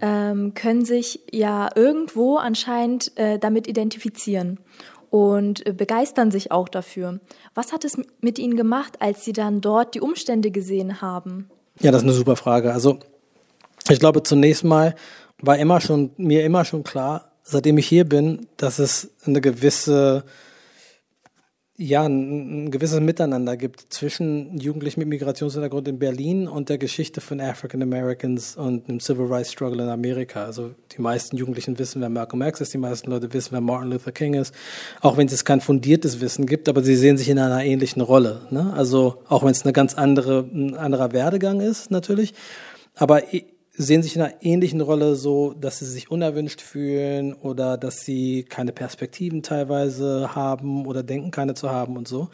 [0.00, 4.58] ähm, können sich ja irgendwo anscheinend äh, damit identifizieren
[5.10, 7.20] und äh, begeistern sich auch dafür.
[7.54, 11.48] Was hat es mit ihnen gemacht, als sie dann dort die Umstände gesehen haben?
[11.80, 12.72] Ja, das ist eine super Frage.
[12.72, 12.98] Also
[13.88, 14.94] ich glaube, zunächst mal
[15.40, 20.24] war immer schon mir immer schon klar, seitdem ich hier bin, dass es eine gewisse
[21.78, 27.20] ja, ein, ein, gewisses Miteinander gibt zwischen Jugendlichen mit Migrationshintergrund in Berlin und der Geschichte
[27.20, 30.44] von African Americans und dem Civil Rights Struggle in Amerika.
[30.44, 33.90] Also die meisten Jugendlichen wissen, wer Malcolm X ist, die meisten Leute wissen, wer Martin
[33.90, 34.54] Luther King ist,
[35.02, 38.42] auch wenn es kein fundiertes Wissen gibt, aber sie sehen sich in einer ähnlichen Rolle.
[38.50, 38.72] Ne?
[38.74, 42.32] Also auch wenn es eine ganz andere, ein anderer Werdegang ist, natürlich.
[42.94, 43.22] Aber
[43.76, 48.44] sehen sich in einer ähnlichen Rolle so, dass sie sich unerwünscht fühlen oder dass sie
[48.44, 52.28] keine Perspektiven teilweise haben oder denken, keine zu haben und so.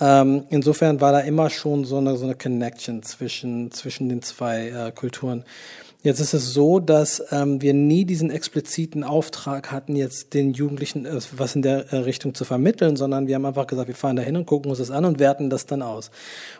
[0.00, 4.68] Ähm, insofern war da immer schon so eine, so eine Connection zwischen, zwischen den zwei
[4.68, 5.44] äh, Kulturen.
[6.04, 11.06] Jetzt ist es so, dass ähm, wir nie diesen expliziten Auftrag hatten, jetzt den Jugendlichen
[11.06, 14.16] äh, was in der äh, Richtung zu vermitteln, sondern wir haben einfach gesagt, wir fahren
[14.16, 16.10] da hin und gucken uns das an und werten das dann aus.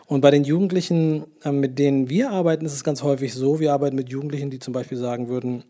[0.07, 3.71] Und bei den Jugendlichen, äh, mit denen wir arbeiten, ist es ganz häufig so, wir
[3.71, 5.63] arbeiten mit Jugendlichen, die zum Beispiel sagen würden,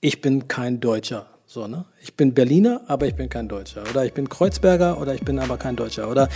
[0.00, 1.26] ich bin kein Deutscher.
[1.46, 1.84] So, ne?
[2.02, 3.84] Ich bin Berliner, aber ich bin kein Deutscher.
[3.88, 6.10] Oder ich bin Kreuzberger oder ich bin aber kein Deutscher.
[6.10, 6.28] Oder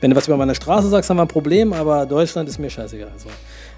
[0.00, 2.70] wenn du was über meine Straße sagst, haben wir ein Problem, aber Deutschland ist mir
[2.70, 3.12] scheißegal.
[3.16, 3.28] So.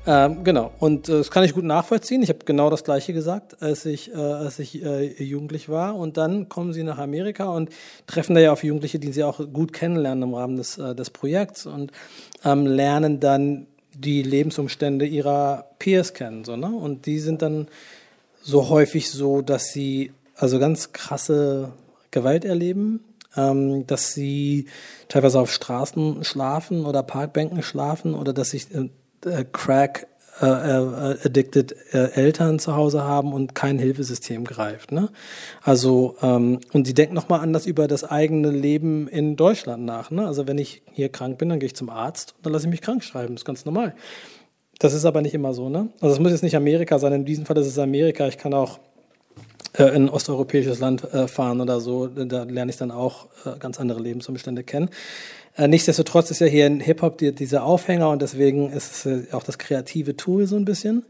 [0.05, 0.73] Ähm, genau.
[0.81, 2.23] Und äh, das kann ich gut nachvollziehen.
[2.23, 5.95] Ich habe genau das Gleiche gesagt, als ich, äh, als ich äh, jugendlich war.
[5.97, 7.71] Und dann kommen sie nach Amerika und
[8.07, 11.11] treffen da ja auf Jugendliche, die sie auch gut kennenlernen im Rahmen des, äh, des
[11.11, 11.93] Projekts und
[12.45, 16.45] ähm, lernen dann die Lebensumstände ihrer Peers kennen.
[16.45, 16.67] So, ne?
[16.67, 17.69] Und die sind dann
[18.41, 21.73] so häufig so, dass sie also ganz krasse
[22.11, 23.05] Gewalt erleben,
[23.37, 24.67] ähm, dass sie
[25.09, 28.67] teilweise auf Straßen schlafen oder Parkbänken schlafen oder dass sich
[29.27, 30.07] äh, Crack
[30.41, 34.91] äh, äh, addicted äh, Eltern zu Hause haben und kein Hilfesystem greift.
[34.91, 35.11] Ne?
[35.63, 40.11] Also ähm, und sie denken nochmal anders über das eigene Leben in Deutschland nach.
[40.11, 40.27] Ne?
[40.27, 42.71] Also wenn ich hier krank bin, dann gehe ich zum Arzt und dann lasse ich
[42.71, 43.35] mich krank schreiben.
[43.35, 43.95] Das ist ganz normal.
[44.79, 45.69] Das ist aber nicht immer so.
[45.69, 45.91] Ne?
[46.01, 47.13] Also es muss jetzt nicht Amerika sein.
[47.13, 48.27] In diesem Fall ist es Amerika.
[48.27, 48.81] Ich kann auch
[49.75, 53.29] äh, in ein osteuropäisches Land äh, fahren oder so, da lerne ich dann auch
[53.61, 54.91] ganz andere Lebensumstände kennen.
[55.57, 59.43] Äh, nichtsdestotrotz ist ja hier in Hip-Hop die, dieser Aufhänger und deswegen ist es auch
[59.43, 61.05] das kreative Tool so ein bisschen.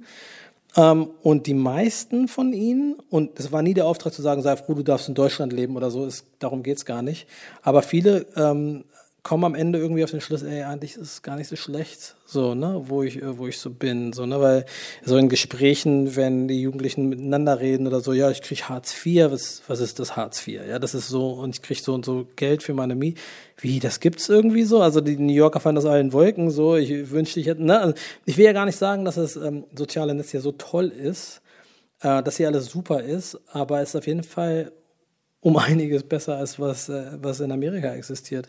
[0.76, 4.56] Ähm, und die meisten von ihnen, und es war nie der Auftrag zu sagen, sei
[4.56, 7.26] froh, du darfst in Deutschland leben oder so, ist, darum geht's gar nicht.
[7.62, 8.84] Aber viele ähm,
[9.22, 12.16] komme am Ende irgendwie auf den Schluss, ey, eigentlich ist es gar nicht so schlecht,
[12.26, 14.64] so, ne, wo ich, wo ich so bin, so, ne, weil
[15.04, 19.30] so in Gesprächen, wenn die Jugendlichen miteinander reden oder so, ja, ich krieg Hartz IV,
[19.30, 20.62] was, was ist das Hartz IV?
[20.66, 23.20] Ja, das ist so, und ich krieg so und so Geld für meine Miete.
[23.58, 24.82] Wie, das gibt's irgendwie so?
[24.82, 27.94] Also die New Yorker fanden das allen Wolken so, ich wünschte, ich hätte, ne, also
[28.24, 31.42] ich will ja gar nicht sagen, dass das ähm, soziale Netz ja so toll ist,
[32.00, 34.72] äh, dass hier alles super ist, aber es ist auf jeden Fall
[35.42, 38.48] um einiges besser als was, äh, was in Amerika existiert.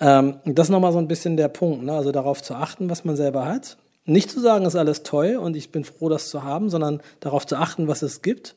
[0.00, 1.92] Ähm, das ist nochmal so ein bisschen der Punkt, ne?
[1.92, 3.76] also darauf zu achten, was man selber hat.
[4.04, 7.46] Nicht zu sagen, ist alles toll und ich bin froh, das zu haben, sondern darauf
[7.46, 8.54] zu achten, was es gibt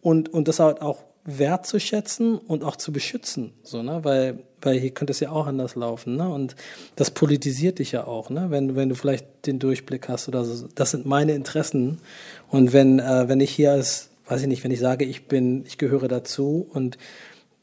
[0.00, 4.00] und, und das halt auch wertzuschätzen und auch zu beschützen, so, ne?
[4.02, 6.16] weil, weil hier könnte es ja auch anders laufen.
[6.16, 6.28] Ne?
[6.28, 6.56] Und
[6.96, 8.46] das politisiert dich ja auch, ne?
[8.48, 10.66] wenn, wenn du vielleicht den Durchblick hast oder so.
[10.74, 11.98] Das sind meine Interessen.
[12.48, 15.64] Und wenn, äh, wenn ich hier als weiß ich nicht, wenn ich sage, ich bin,
[15.66, 16.98] ich gehöre dazu und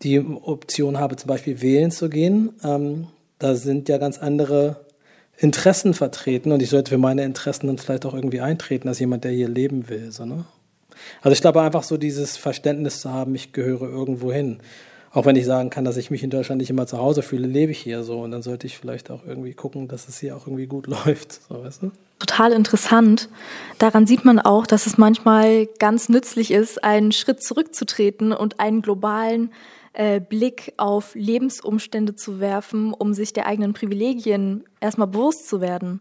[0.04, 3.08] die Option habe, zum Beispiel wählen zu gehen, ähm,
[3.40, 4.86] da sind ja ganz andere
[5.38, 9.24] Interessen vertreten und ich sollte für meine Interessen dann vielleicht auch irgendwie eintreten als jemand,
[9.24, 10.12] der hier leben will.
[10.12, 10.46] So, ne?
[11.22, 14.60] Also ich glaube einfach so dieses Verständnis zu haben, ich gehöre irgendwo hin.
[15.18, 17.48] Auch wenn ich sagen kann, dass ich mich in Deutschland nicht immer zu Hause fühle,
[17.48, 20.38] lebe ich hier so und dann sollte ich vielleicht auch irgendwie gucken, dass es hier
[20.38, 21.42] auch irgendwie gut läuft.
[21.50, 21.92] So, weißt du?
[22.20, 23.28] total interessant.
[23.80, 28.84] Daran sieht man auch, dass es manchmal ganz nützlich ist, einen Schritt zurückzutreten und einen
[28.84, 29.54] globalen
[29.94, 36.00] äh, Blick auf Lebensumstände zu werfen, um sich der eigenen Privilegien erstmal bewusst zu werden.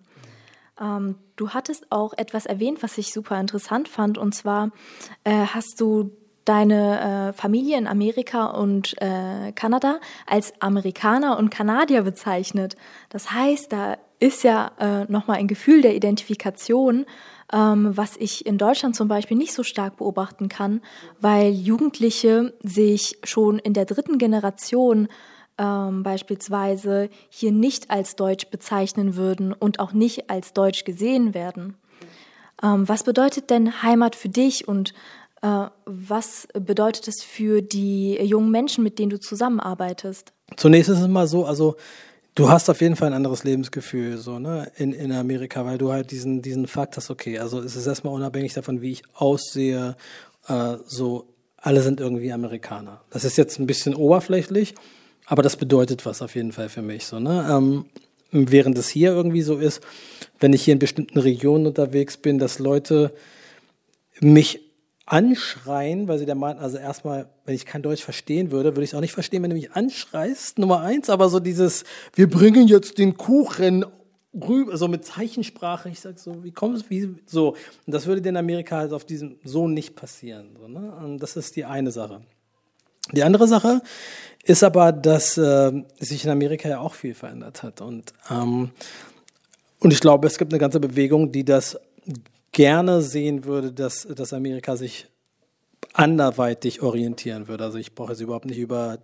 [0.78, 4.72] Ähm, du hattest auch etwas erwähnt, was ich super interessant fand, und zwar
[5.24, 6.10] äh, hast du
[6.46, 12.76] deine äh, Familie in Amerika und äh, Kanada als Amerikaner und Kanadier bezeichnet.
[13.10, 17.04] Das heißt, da ist ja äh, nochmal ein Gefühl der Identifikation,
[17.52, 20.80] ähm, was ich in Deutschland zum Beispiel nicht so stark beobachten kann,
[21.20, 25.08] weil Jugendliche sich schon in der dritten Generation
[25.58, 31.76] ähm, beispielsweise hier nicht als Deutsch bezeichnen würden und auch nicht als Deutsch gesehen werden.
[32.62, 34.94] Ähm, was bedeutet denn Heimat für dich und
[35.42, 40.32] was bedeutet es für die jungen Menschen, mit denen du zusammenarbeitest?
[40.56, 41.76] Zunächst ist es mal so, also
[42.36, 45.90] Du hast auf jeden Fall ein anderes Lebensgefühl so ne in, in Amerika, weil du
[45.90, 47.08] halt diesen diesen Fakt hast.
[47.08, 49.96] Okay, also es ist erstmal unabhängig davon, wie ich aussehe.
[50.46, 53.00] Äh, so alle sind irgendwie Amerikaner.
[53.08, 54.74] Das ist jetzt ein bisschen oberflächlich,
[55.24, 57.48] aber das bedeutet was auf jeden Fall für mich so ne.
[57.50, 57.86] Ähm,
[58.32, 59.80] während es hier irgendwie so ist,
[60.38, 63.14] wenn ich hier in bestimmten Regionen unterwegs bin, dass Leute
[64.20, 64.60] mich
[65.06, 68.90] anschreien, weil sie der meinten, also erstmal, wenn ich kein Deutsch verstehen würde, würde ich
[68.90, 72.66] es auch nicht verstehen, wenn du mich anschreist, Nummer eins, aber so dieses, wir bringen
[72.66, 73.86] jetzt den Kuchen
[74.34, 77.50] rüber, so mit Zeichensprache, ich sag so, wie kommt es, wie, so.
[77.86, 80.92] Und das würde in Amerika halt auf diesem so nicht passieren, so, ne?
[81.02, 82.22] Und das ist die eine Sache.
[83.12, 83.82] Die andere Sache
[84.42, 88.72] ist aber, dass äh, sich in Amerika ja auch viel verändert hat und ähm,
[89.78, 91.78] und ich glaube, es gibt eine ganze Bewegung, die das
[92.56, 95.08] gerne sehen würde, dass, dass Amerika sich
[95.92, 97.64] anderweitig orientieren würde.
[97.64, 98.96] Also ich brauche jetzt überhaupt nicht über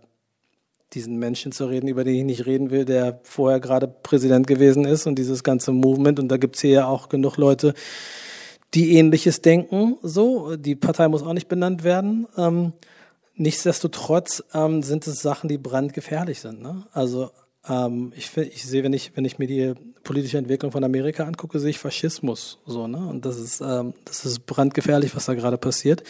[0.95, 4.87] diesen Menschen zu reden, über den ich nicht reden will, der vorher gerade Präsident gewesen
[4.87, 6.19] ist und dieses ganze Movement.
[6.19, 7.75] Und da gibt es hier ja auch genug Leute,
[8.73, 9.99] die ähnliches denken.
[10.03, 12.27] So, die Partei muss auch nicht benannt werden.
[12.39, 12.73] Ähm,
[13.35, 16.63] nichtsdestotrotz ähm, sind es Sachen, die brandgefährlich sind.
[16.63, 16.85] Ne?
[16.95, 17.31] Also
[17.69, 21.61] ähm, ich, ich sehe, wenn ich, wenn ich mir die politische Entwicklung von Amerika angucke,
[21.61, 22.59] sehe ich Faschismus.
[22.67, 22.99] So, ne?
[22.99, 26.03] Und das ist, ähm, das ist brandgefährlich, was da gerade passiert.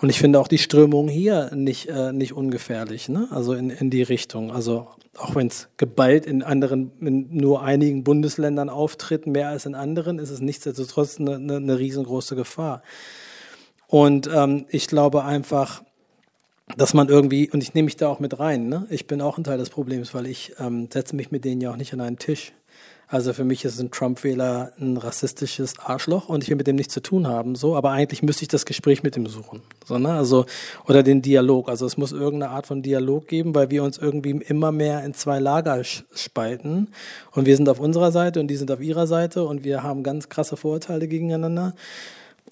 [0.00, 3.28] Und ich finde auch die Strömung hier nicht, äh, nicht ungefährlich, ne?
[3.30, 4.50] Also in, in die Richtung.
[4.50, 9.74] Also auch wenn es geballt in anderen, in nur einigen Bundesländern auftritt, mehr als in
[9.74, 12.82] anderen, ist es nichtsdestotrotz eine, eine, eine riesengroße Gefahr.
[13.88, 15.82] Und ähm, ich glaube einfach,
[16.76, 18.86] dass man irgendwie, und ich nehme mich da auch mit rein, ne?
[18.90, 21.70] ich bin auch ein Teil des Problems, weil ich ähm, setze mich mit denen ja
[21.70, 22.52] auch nicht an einen Tisch.
[23.10, 26.92] Also für mich ist ein Trump-Wähler ein rassistisches Arschloch und ich will mit dem nichts
[26.92, 29.62] zu tun haben, so, aber eigentlich müsste ich das Gespräch mit ihm suchen.
[29.86, 30.12] So, ne?
[30.12, 30.44] Also,
[30.86, 31.70] oder den Dialog.
[31.70, 35.14] Also es muss irgendeine Art von Dialog geben, weil wir uns irgendwie immer mehr in
[35.14, 36.88] zwei Lager spalten.
[37.32, 40.02] Und wir sind auf unserer Seite und die sind auf ihrer Seite und wir haben
[40.02, 41.72] ganz krasse Vorurteile gegeneinander.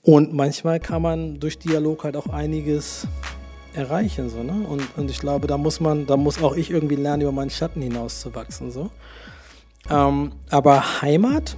[0.00, 3.06] Und manchmal kann man durch Dialog halt auch einiges
[3.76, 4.28] erreichen.
[4.28, 4.66] So, ne?
[4.68, 7.50] und, und ich glaube, da muss man, da muss auch ich irgendwie lernen, über meinen
[7.50, 8.70] Schatten hinauszuwachsen.
[8.70, 8.90] So.
[9.90, 11.56] Ähm, aber Heimat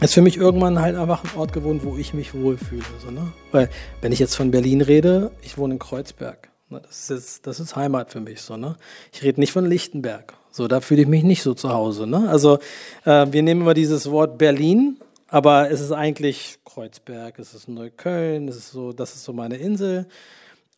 [0.00, 2.84] ist für mich irgendwann halt einfach ein Ort gewohnt, wo ich mich wohlfühle.
[3.04, 3.32] So, ne?
[3.50, 3.68] Weil,
[4.00, 6.50] wenn ich jetzt von Berlin rede, ich wohne in Kreuzberg.
[6.70, 6.80] Ne?
[6.86, 8.40] Das, ist, das ist Heimat für mich.
[8.40, 8.76] So, ne?
[9.12, 10.34] Ich rede nicht von Lichtenberg.
[10.50, 12.06] So, da fühle ich mich nicht so zu Hause.
[12.06, 12.28] Ne?
[12.28, 12.58] Also,
[13.04, 18.48] äh, wir nehmen immer dieses Wort Berlin, aber es ist eigentlich Kreuzberg, es ist Neukölln,
[18.48, 20.06] es ist so, das ist so meine Insel.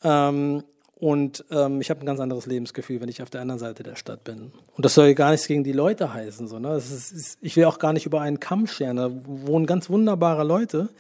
[0.03, 0.63] Ähm,
[1.01, 3.97] und ähm, ich habe ein ganz anderes Lebensgefühl, wenn ich auf der anderen Seite der
[3.97, 4.53] Stadt bin.
[4.77, 6.47] Und das soll gar nichts gegen die Leute heißen.
[6.47, 6.77] So, ne?
[6.77, 8.97] ist, ist, ich will auch gar nicht über einen Kamm scheren.
[8.97, 10.91] Da wohnen ganz wunderbare Leute.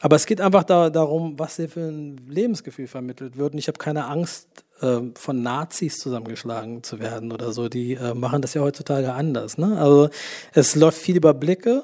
[0.00, 3.54] Aber es geht einfach da, darum, was hier für ein Lebensgefühl vermittelt wird.
[3.54, 4.46] Und ich habe keine Angst,
[4.80, 7.68] äh, von Nazis zusammengeschlagen zu werden oder so.
[7.68, 9.58] Die äh, machen das ja heutzutage anders.
[9.58, 9.76] Ne?
[9.78, 10.10] Also
[10.52, 11.82] es läuft viel über Blicke,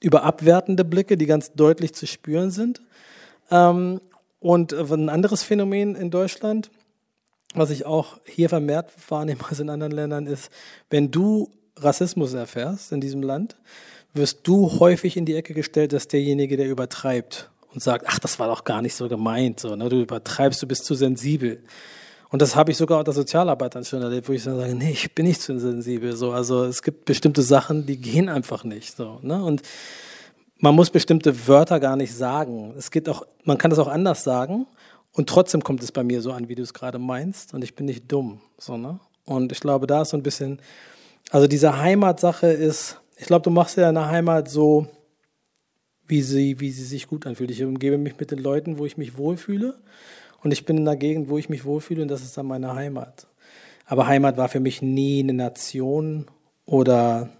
[0.00, 2.82] über abwertende Blicke, die ganz deutlich zu spüren sind.
[3.50, 4.00] Ähm,
[4.44, 6.70] und ein anderes Phänomen in Deutschland,
[7.54, 10.50] was ich auch hier vermehrt wahrnehme als in anderen Ländern, ist,
[10.90, 13.56] wenn du Rassismus erfährst in diesem Land,
[14.12, 18.38] wirst du häufig in die Ecke gestellt, dass derjenige, der übertreibt und sagt, ach, das
[18.38, 19.88] war doch gar nicht so gemeint, so, ne?
[19.88, 21.62] du übertreibst, du bist zu sensibel.
[22.28, 25.14] Und das habe ich sogar unter Sozialarbeitern schon erlebt, wo ich dann sage, nee, ich
[25.14, 26.16] bin nicht zu sensibel.
[26.16, 28.94] So, also es gibt bestimmte Sachen, die gehen einfach nicht.
[28.94, 29.42] So, ne?
[29.42, 29.62] Und
[30.58, 32.74] man muss bestimmte Wörter gar nicht sagen.
[32.76, 34.66] Es geht auch, man kann das auch anders sagen.
[35.12, 37.54] Und trotzdem kommt es bei mir so an, wie du es gerade meinst.
[37.54, 38.40] Und ich bin nicht dumm.
[38.58, 38.98] So, ne?
[39.24, 40.60] Und ich glaube, da ist so ein bisschen,
[41.30, 44.88] also diese Heimatsache ist, ich glaube, du machst ja eine Heimat so,
[46.06, 47.50] wie sie, wie sie sich gut anfühlt.
[47.50, 49.78] Ich umgebe mich mit den Leuten, wo ich mich wohlfühle.
[50.42, 52.74] Und ich bin in einer Gegend, wo ich mich wohlfühle, und das ist dann meine
[52.74, 53.26] Heimat.
[53.86, 56.26] Aber Heimat war für mich nie eine Nation
[56.66, 57.30] oder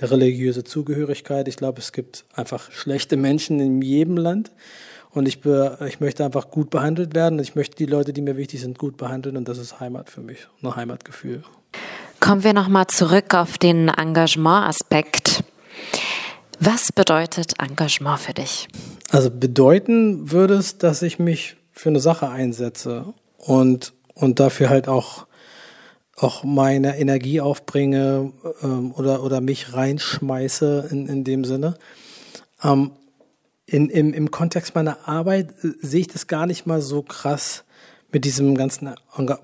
[0.00, 1.48] eine religiöse Zugehörigkeit.
[1.48, 4.50] Ich glaube, es gibt einfach schlechte Menschen in jedem Land.
[5.12, 5.40] Und ich,
[5.86, 7.38] ich möchte einfach gut behandelt werden.
[7.40, 9.36] Ich möchte die Leute, die mir wichtig sind, gut behandeln.
[9.36, 11.42] Und das ist Heimat für mich, ein Heimatgefühl.
[12.20, 15.42] Kommen wir nochmal zurück auf den Engagement-Aspekt.
[16.60, 18.68] Was bedeutet Engagement für dich?
[19.10, 24.86] Also bedeuten würde es, dass ich mich für eine Sache einsetze und, und dafür halt
[24.86, 25.26] auch
[26.20, 31.76] auch meine Energie aufbringe ähm, oder, oder mich reinschmeiße in, in dem Sinne.
[32.62, 32.92] Ähm,
[33.66, 37.64] in, im, Im Kontext meiner Arbeit äh, sehe ich das gar nicht mal so krass
[38.12, 38.92] mit diesem ganzen,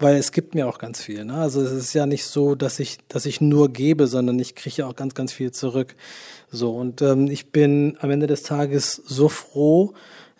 [0.00, 1.24] weil es gibt mir auch ganz viel.
[1.24, 1.34] Ne?
[1.34, 4.76] Also es ist ja nicht so, dass ich, dass ich nur gebe, sondern ich kriege
[4.78, 5.94] ja auch ganz, ganz viel zurück.
[6.50, 9.94] So und ähm, ich bin am Ende des Tages so froh,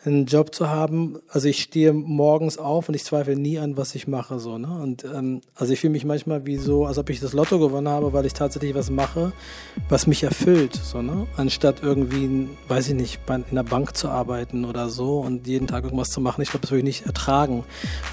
[0.06, 1.18] einen Job zu haben.
[1.28, 4.38] Also ich stehe morgens auf und ich zweifle nie an, was ich mache.
[4.38, 4.68] So, ne?
[4.68, 7.88] Und ähm, also ich fühle mich manchmal wie so, als ob ich das Lotto gewonnen
[7.88, 9.32] habe, weil ich tatsächlich was mache,
[9.88, 10.74] was mich erfüllt.
[10.74, 11.26] So, ne?
[11.36, 15.84] Anstatt irgendwie, weiß ich nicht, in einer Bank zu arbeiten oder so und jeden Tag
[15.84, 16.42] irgendwas zu machen.
[16.42, 17.64] Ich glaube, das würde ich nicht ertragen,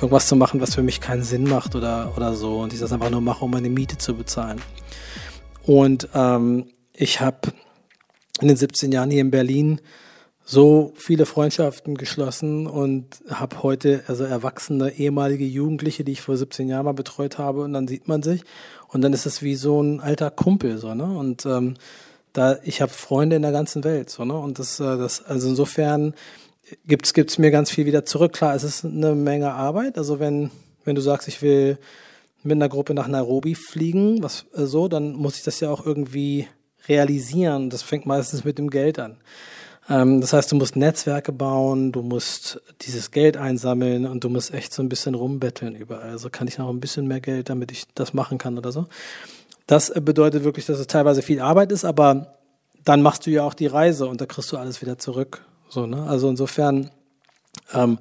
[0.02, 2.60] irgendwas zu machen, was für mich keinen Sinn macht oder, oder so.
[2.60, 4.60] Und ich das einfach nur mache, um meine Miete zu bezahlen.
[5.64, 7.54] Und ähm, ich habe
[8.42, 9.80] in den 17 Jahren hier in Berlin
[10.46, 16.68] so viele Freundschaften geschlossen und habe heute also erwachsene ehemalige Jugendliche, die ich vor 17
[16.68, 18.44] Jahren mal betreut habe und dann sieht man sich
[18.90, 21.06] und dann ist es wie so ein alter Kumpel so ne?
[21.06, 21.76] Und ähm,
[22.34, 24.38] da ich habe Freunde in der ganzen Welt so ne?
[24.38, 26.14] Und das äh, das also insofern
[26.88, 28.34] gibt's gibt's mir ganz viel wieder zurück.
[28.34, 29.98] Klar es ist eine Menge Arbeit.
[29.98, 30.52] Also wenn
[30.84, 31.78] wenn du sagst ich will
[32.44, 35.86] mit einer Gruppe nach Nairobi fliegen was äh, so dann muss ich das ja auch
[35.86, 36.48] irgendwie
[36.90, 37.70] realisieren.
[37.70, 39.16] Das fängt meistens mit dem Geld an
[39.88, 44.74] das heißt, du musst Netzwerke bauen, du musst dieses Geld einsammeln und du musst echt
[44.74, 46.10] so ein bisschen rumbetteln überall.
[46.10, 48.88] Also kann ich noch ein bisschen mehr Geld, damit ich das machen kann oder so.
[49.68, 52.38] Das bedeutet wirklich, dass es teilweise viel Arbeit ist, aber
[52.86, 55.46] dann machst du ja auch die Reise und da kriegst du alles wieder zurück.
[55.70, 56.04] So, ne?
[56.04, 56.92] Also insofern,
[57.74, 57.98] ähm,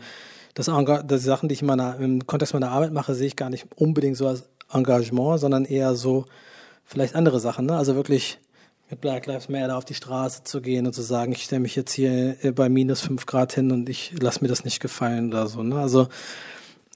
[0.54, 0.70] das,
[1.06, 3.66] das Sachen, die ich in meiner, im Kontext meiner Arbeit mache, sehe ich gar nicht
[3.76, 6.26] unbedingt so als Engagement, sondern eher so
[6.84, 7.66] vielleicht andere Sachen.
[7.66, 7.76] Ne?
[7.76, 8.38] Also wirklich
[8.90, 11.76] mit Black Lives Matter auf die Straße zu gehen und zu sagen, ich stelle mich
[11.76, 15.28] jetzt hier äh, bei minus fünf Grad hin und ich lasse mir das nicht gefallen
[15.28, 15.62] oder so.
[15.62, 15.76] Ne?
[15.76, 16.08] Also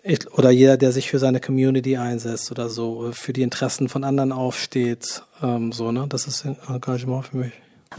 [0.02, 4.04] ich, oder jeder, der sich für seine Community einsetzt oder so, für die Interessen von
[4.04, 6.06] anderen aufsteht, ähm, so, ne?
[6.08, 7.52] Das ist Engagement für mich.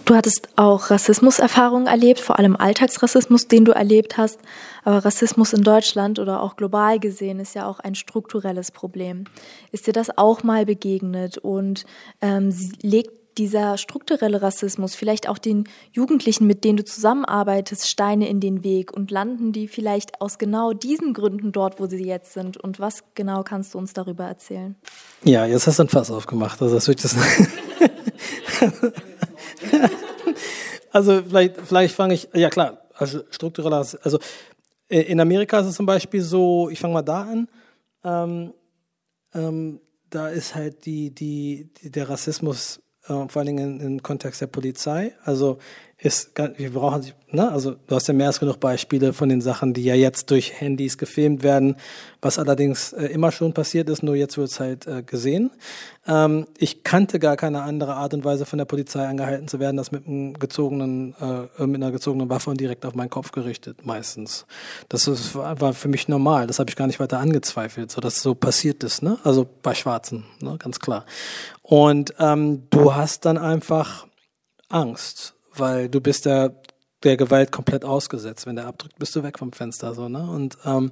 [0.05, 4.39] Du hattest auch Rassismuserfahrungen erlebt, vor allem Alltagsrassismus, den du erlebt hast.
[4.83, 9.25] Aber Rassismus in Deutschland oder auch global gesehen ist ja auch ein strukturelles Problem.
[9.71, 11.85] Ist dir das auch mal begegnet und
[12.21, 18.39] ähm, legt dieser strukturelle Rassismus vielleicht auch den Jugendlichen, mit denen du zusammenarbeitest, Steine in
[18.39, 22.57] den Weg und landen die vielleicht aus genau diesen Gründen dort, wo sie jetzt sind?
[22.57, 24.75] Und was genau kannst du uns darüber erzählen?
[25.23, 26.61] Ja, jetzt hast du ein Fass aufgemacht.
[26.61, 27.15] Also, das wird das
[30.91, 34.19] also vielleicht, vielleicht fange ich, ja klar, also struktureller, also
[34.89, 37.47] äh, in Amerika ist es zum Beispiel so, ich fange mal da an,
[38.03, 38.53] ähm,
[39.33, 44.47] ähm, da ist halt die, die, die, der Rassismus vor allen Dingen im Kontext der
[44.47, 45.13] Polizei.
[45.23, 45.59] Also
[45.99, 49.73] ist, wir brauchen, ne, also du hast ja mehr als genug Beispiele von den Sachen,
[49.73, 51.75] die ja jetzt durch Handys gefilmt werden,
[52.21, 55.49] was allerdings äh, immer schon passiert ist, nur jetzt wird es halt äh, gesehen.
[56.05, 59.75] Ähm, ich kannte gar keine andere Art und Weise von der Polizei angehalten zu werden,
[59.75, 63.83] das mit einem gezogenen, äh, mit einer gezogenen Waffe und direkt auf meinen Kopf gerichtet,
[63.83, 64.45] meistens.
[64.89, 68.21] Das ist, war für mich normal, das habe ich gar nicht weiter angezweifelt, so dass
[68.21, 69.17] so passiert ist, ne?
[69.23, 70.57] Also bei Schwarzen, ne?
[70.59, 71.07] ganz klar.
[71.63, 74.05] Und ähm, du hast dann einfach
[74.69, 76.55] Angst weil du bist der,
[77.03, 78.45] der Gewalt komplett ausgesetzt.
[78.45, 80.29] Wenn der abdrückt, bist du weg vom Fenster so, ne?
[80.29, 80.91] Und ähm,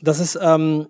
[0.00, 0.86] das ist ähm,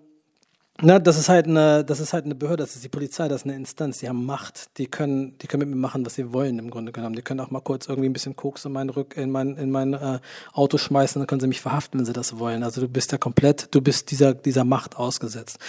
[0.81, 3.41] na, das ist halt eine, das ist halt eine Behörde, das ist die Polizei, das
[3.41, 6.31] ist eine Instanz, die haben Macht, die können, die können mit mir machen, was sie
[6.31, 7.15] wollen im Grunde genommen.
[7.15, 9.71] Die können auch mal kurz irgendwie ein bisschen Koks in mein Rück, in mein, in
[9.71, 10.19] mein äh,
[10.53, 12.63] Auto schmeißen, dann können sie mich verhaften, wenn sie das wollen.
[12.63, 15.59] Also du bist ja komplett, du bist dieser, dieser Macht ausgesetzt.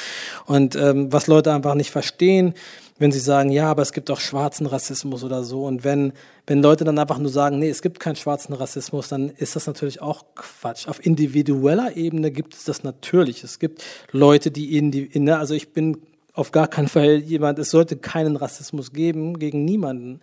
[0.47, 2.55] Und ähm, was Leute einfach nicht verstehen,
[3.01, 5.65] wenn sie sagen, ja, aber es gibt auch schwarzen Rassismus oder so.
[5.65, 6.13] Und wenn,
[6.47, 9.67] wenn Leute dann einfach nur sagen, nee, es gibt keinen schwarzen Rassismus, dann ist das
[9.67, 10.87] natürlich auch Quatsch.
[10.87, 13.43] Auf individueller Ebene gibt es das natürlich.
[13.43, 13.83] Es gibt
[14.13, 15.97] Leute, die in die, in, also ich bin
[16.35, 20.21] auf gar keinen Fall jemand, es sollte keinen Rassismus geben gegen niemanden.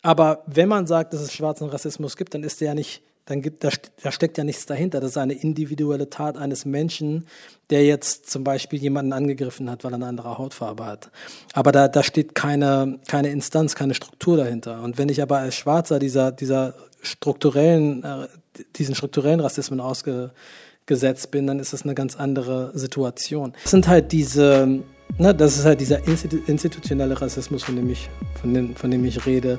[0.00, 3.42] Aber wenn man sagt, dass es schwarzen Rassismus gibt, dann ist der ja nicht dann
[3.42, 3.70] gibt, da,
[4.02, 5.00] da steckt ja nichts dahinter.
[5.00, 7.26] Das ist eine individuelle Tat eines Menschen,
[7.70, 11.10] der jetzt zum Beispiel jemanden angegriffen hat, weil er eine andere Hautfarbe hat.
[11.52, 14.80] Aber da, da steht keine, keine Instanz, keine Struktur dahinter.
[14.82, 18.28] Und wenn ich aber als Schwarzer dieser, dieser strukturellen, äh,
[18.76, 23.54] diesen strukturellen Rassismen ausgesetzt bin, dann ist das eine ganz andere Situation.
[23.64, 24.82] Das sind halt diese,
[25.18, 28.08] ne, das ist halt dieser institutionelle Rassismus, von dem ich,
[28.40, 29.58] von dem, von dem ich rede,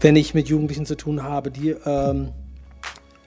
[0.00, 2.28] wenn ich mit Jugendlichen zu tun habe, die ähm,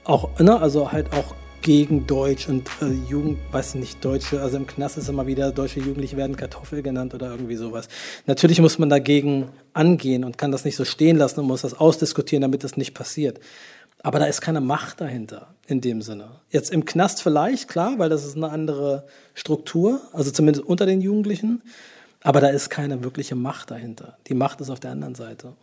[0.08, 4.68] auch, ne, also halt auch gegen Deutsch und äh, Jugend, weiß nicht, Deutsche, also im
[4.68, 7.90] Knast ist immer wieder, deutsche Jugendliche werden Kartoffel genannt oder irgendwie sowas.
[8.26, 11.74] Natürlich muss man dagegen angehen und kann das nicht so stehen lassen und muss das
[11.74, 13.40] ausdiskutieren, damit das nicht passiert.
[14.04, 16.30] Aber da ist keine Macht dahinter in dem Sinne.
[16.52, 21.02] Jetzt im Knast vielleicht, klar, weil das ist eine andere Struktur, also zumindest unter den
[21.02, 21.64] Jugendlichen.
[22.22, 24.18] Aber da ist keine wirkliche Macht dahinter.
[24.28, 25.54] Die Macht ist auf der anderen Seite.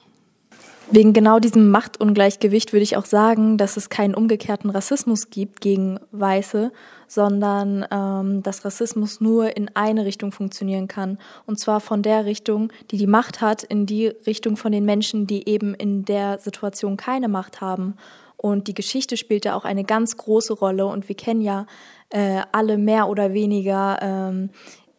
[0.90, 5.98] Wegen genau diesem Machtungleichgewicht würde ich auch sagen, dass es keinen umgekehrten Rassismus gibt gegen
[6.12, 6.72] Weiße,
[7.08, 11.18] sondern ähm, dass Rassismus nur in eine Richtung funktionieren kann.
[11.46, 15.26] Und zwar von der Richtung, die die Macht hat, in die Richtung von den Menschen,
[15.26, 17.96] die eben in der Situation keine Macht haben.
[18.36, 20.84] Und die Geschichte spielt da auch eine ganz große Rolle.
[20.84, 21.66] Und wir kennen ja
[22.10, 24.50] äh, alle mehr oder weniger ähm,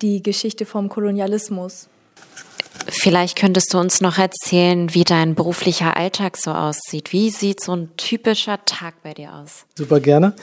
[0.01, 1.89] die Geschichte vom Kolonialismus.
[2.87, 7.11] Vielleicht könntest du uns noch erzählen, wie dein beruflicher Alltag so aussieht.
[7.11, 9.65] Wie sieht so ein typischer Tag bei dir aus?
[9.77, 10.35] Super gerne.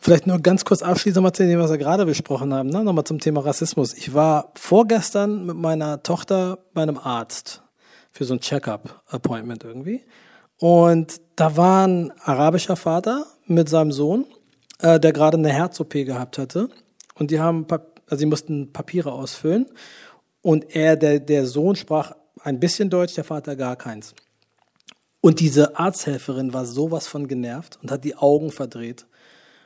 [0.00, 2.84] Vielleicht nur ganz kurz abschließend nochmal zu dem, was wir gerade besprochen haben, ne?
[2.84, 3.92] nochmal zum Thema Rassismus.
[3.94, 7.62] Ich war vorgestern mit meiner Tochter bei einem Arzt
[8.12, 10.04] für so ein Check-up-Appointment irgendwie.
[10.58, 14.26] Und da war ein arabischer Vater mit seinem Sohn,
[14.80, 16.68] äh, der gerade eine Herz-OP gehabt hatte.
[17.14, 19.66] Und die haben, also sie mussten Papiere ausfüllen.
[20.46, 24.14] Und er, der, der Sohn sprach ein bisschen Deutsch, der Vater gar keins.
[25.20, 29.06] Und diese Arzthelferin war sowas von genervt und hat die Augen verdreht.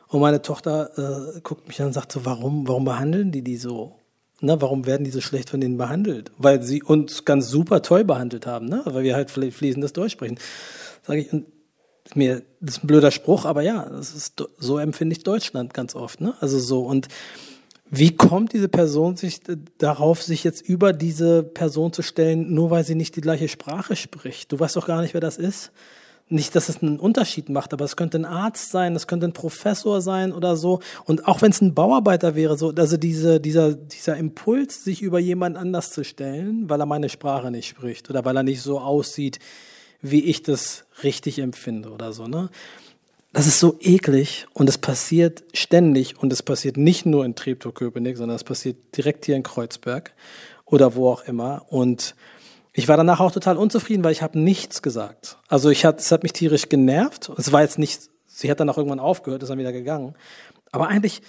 [0.09, 3.59] Und meine Tochter äh, guckt mich an und sagt so, warum, warum behandeln die die
[3.59, 3.97] so?
[4.41, 6.33] Ne, warum werden die so schlecht von denen behandelt?
[6.39, 8.81] Weil sie uns ganz super toll behandelt haben, ne?
[8.87, 10.39] weil wir halt fließendes Deutsch sprechen.
[11.03, 11.31] Sage ich,
[12.15, 15.95] mir, das ist ein blöder Spruch, aber ja, das ist, so empfinde ich Deutschland ganz
[15.95, 16.23] oft.
[16.23, 16.33] Ne?
[16.41, 17.09] Also so, und
[17.91, 19.41] wie kommt diese Person sich
[19.79, 23.97] darauf, sich jetzt über diese Person zu stellen, nur weil sie nicht die gleiche Sprache
[23.97, 24.53] spricht?
[24.53, 25.73] Du weißt doch gar nicht, wer das ist.
[26.29, 29.33] Nicht, dass es einen Unterschied macht, aber es könnte ein Arzt sein, es könnte ein
[29.33, 30.79] Professor sein oder so.
[31.05, 35.19] Und auch wenn es ein Bauarbeiter wäre, so, also diese, dieser, dieser Impuls, sich über
[35.19, 38.79] jemand anders zu stellen, weil er meine Sprache nicht spricht oder weil er nicht so
[38.79, 39.41] aussieht,
[40.01, 42.51] wie ich das richtig empfinde oder so, ne?
[43.33, 48.17] Das ist so eklig und es passiert ständig und es passiert nicht nur in Treptow-Köpenick,
[48.17, 50.15] sondern es passiert direkt hier in Kreuzberg
[50.65, 51.65] oder wo auch immer.
[51.69, 52.17] Und
[52.73, 55.39] ich war danach auch total unzufrieden, weil ich habe nichts gesagt.
[55.47, 57.31] Also ich hat, es hat mich tierisch genervt.
[57.37, 60.17] Es war jetzt nicht, sie hat dann auch irgendwann aufgehört, ist dann wieder gegangen.
[60.73, 61.23] Aber eigentlich,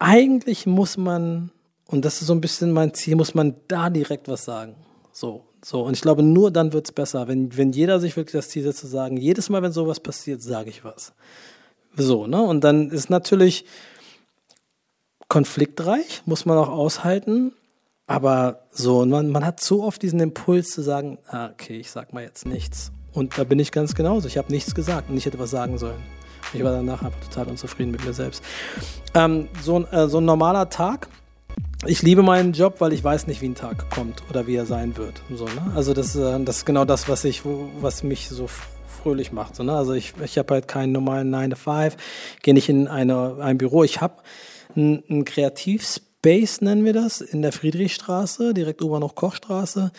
[0.00, 1.52] eigentlich muss man,
[1.86, 4.74] und das ist so ein bisschen mein Ziel, muss man da direkt was sagen.
[5.12, 5.82] So, so.
[5.82, 8.62] Und ich glaube, nur dann wird es besser, wenn, wenn jeder sich wirklich das Ziel
[8.62, 11.12] setzt zu sagen, jedes Mal, wenn sowas passiert, sage ich was.
[11.96, 12.40] So, ne?
[12.42, 13.64] Und dann ist natürlich
[15.28, 17.52] konfliktreich, muss man auch aushalten.
[18.06, 21.90] Aber so, und man, man hat so oft diesen Impuls zu sagen, ah, okay, ich
[21.90, 22.90] sag mal jetzt nichts.
[23.12, 24.28] Und da bin ich ganz genauso.
[24.28, 26.00] Ich habe nichts gesagt und ich hätte was sagen sollen.
[26.54, 28.42] Ich war danach einfach total unzufrieden mit mir selbst.
[29.14, 31.08] Ähm, so, äh, so ein normaler Tag
[31.86, 34.66] ich liebe meinen Job, weil ich weiß nicht, wie ein Tag kommt oder wie er
[34.66, 35.22] sein wird.
[35.34, 35.72] So, ne?
[35.74, 37.42] Also das, äh, das ist genau das, was ich,
[37.80, 38.48] was mich so
[39.02, 39.56] fröhlich macht.
[39.56, 39.72] So, ne?
[39.72, 41.96] Also ich, ich habe halt keinen normalen 9 to 5,
[42.42, 43.84] gehe nicht in eine, ein Büro.
[43.84, 44.16] Ich habe
[44.76, 49.92] ein, Kreativspace, nennen wir das, in der Friedrichstraße, direkt ober noch Kochstraße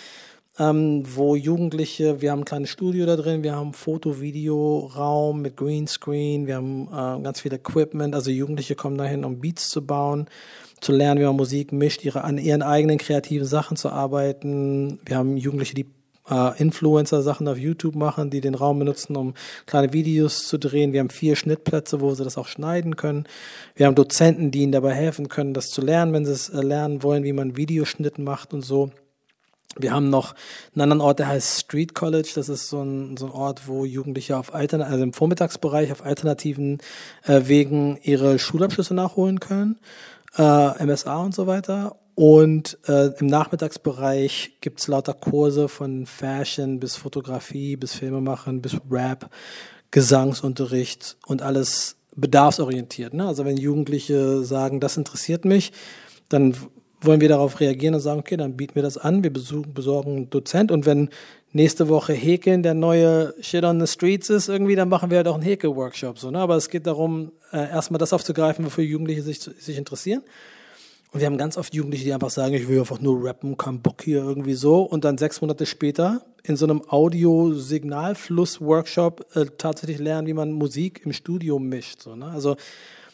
[0.60, 6.47] ähm, wo Jugendliche, wir haben ein kleines Studio da drin, wir haben Foto-Video-Raum mit Greenscreen,
[6.47, 10.28] wir haben äh, ganz viel Equipment, also Jugendliche kommen dahin, um Beats zu bauen,
[10.82, 14.99] zu lernen, wie man Musik mischt, ihre, an ihren eigenen kreativen Sachen zu arbeiten.
[15.05, 15.86] Wir haben Jugendliche, die
[16.30, 19.36] äh, Influencer-Sachen auf YouTube machen, die den Raum benutzen, um
[19.66, 20.91] kleine Videos zu drehen.
[20.91, 23.26] Wir haben vier Schnittplätze, wo sie das auch schneiden können.
[23.76, 26.62] Wir haben Dozenten, die ihnen dabei helfen können, das zu lernen, wenn sie es äh,
[26.62, 28.91] lernen wollen, wie man Videoschnitt macht und so.
[29.80, 30.36] Wir haben noch
[30.73, 32.32] einen anderen Ort, der heißt Street College.
[32.36, 36.05] Das ist so ein, so ein Ort, wo Jugendliche auf Altern also im Vormittagsbereich auf
[36.05, 36.80] alternativen
[37.23, 39.80] äh, Wegen ihre Schulabschlüsse nachholen können,
[40.38, 41.95] äh, MSA und so weiter.
[42.15, 49.30] Und äh, im Nachmittagsbereich gibt's lauter Kurse von Fashion bis Fotografie, bis Filmemachen, bis Rap,
[49.91, 53.13] Gesangsunterricht und alles bedarfsorientiert.
[53.13, 53.25] Ne?
[53.25, 55.71] Also wenn Jugendliche sagen, das interessiert mich,
[56.27, 56.55] dann
[57.02, 60.30] wollen wir darauf reagieren und sagen, okay, dann bieten wir das an, wir besorgen einen
[60.30, 61.10] Dozent und wenn
[61.52, 65.28] nächste Woche Häkeln der neue Shit on the Streets ist irgendwie, dann machen wir halt
[65.28, 66.20] auch einen Häkel-Workshop.
[66.20, 66.39] So, ne?
[66.39, 70.22] Aber es geht darum, äh, erstmal das aufzugreifen, wofür Jugendliche sich, sich interessieren.
[71.12, 73.82] Und wir haben ganz oft Jugendliche, die einfach sagen, ich will einfach nur rappen, kein
[73.82, 74.84] Bock hier irgendwie so.
[74.84, 81.02] Und dann sechs Monate später in so einem Audio-Signalfluss-Workshop äh, tatsächlich lernen, wie man Musik
[81.06, 82.04] im Studio mischt.
[82.04, 82.28] So, ne?
[82.28, 82.58] Also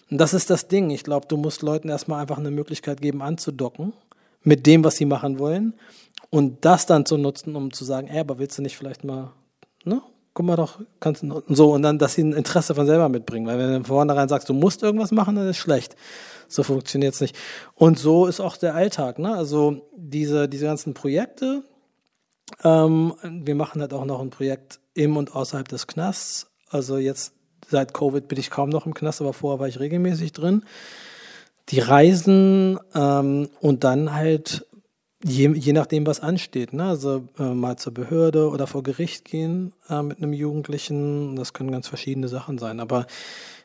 [0.09, 0.89] und das ist das Ding.
[0.89, 3.93] Ich glaube, du musst Leuten erstmal einfach eine Möglichkeit geben, anzudocken
[4.43, 5.73] mit dem, was sie machen wollen.
[6.29, 9.31] Und das dann zu nutzen, um zu sagen, ey, aber willst du nicht vielleicht mal,
[9.83, 10.01] ne?
[10.33, 13.47] Guck mal doch, kannst du so und dann, dass sie ein Interesse von selber mitbringen.
[13.47, 15.95] Weil wenn du von vornherein sagst, du musst irgendwas machen, dann ist schlecht.
[16.49, 17.37] So funktioniert es nicht.
[17.73, 19.33] Und so ist auch der Alltag, ne?
[19.33, 21.63] Also diese, diese ganzen Projekte,
[22.63, 26.47] ähm, wir machen halt auch noch ein Projekt im und außerhalb des Knasts.
[26.69, 27.34] Also jetzt
[27.69, 30.63] seit Covid bin ich kaum noch im Knast, aber vorher war ich regelmäßig drin.
[31.69, 34.65] Die Reisen ähm, und dann halt
[35.23, 36.73] je, je nachdem, was ansteht.
[36.73, 36.85] Ne?
[36.85, 41.35] Also äh, mal zur Behörde oder vor Gericht gehen äh, mit einem Jugendlichen.
[41.35, 42.79] Das können ganz verschiedene Sachen sein.
[42.79, 43.07] Aber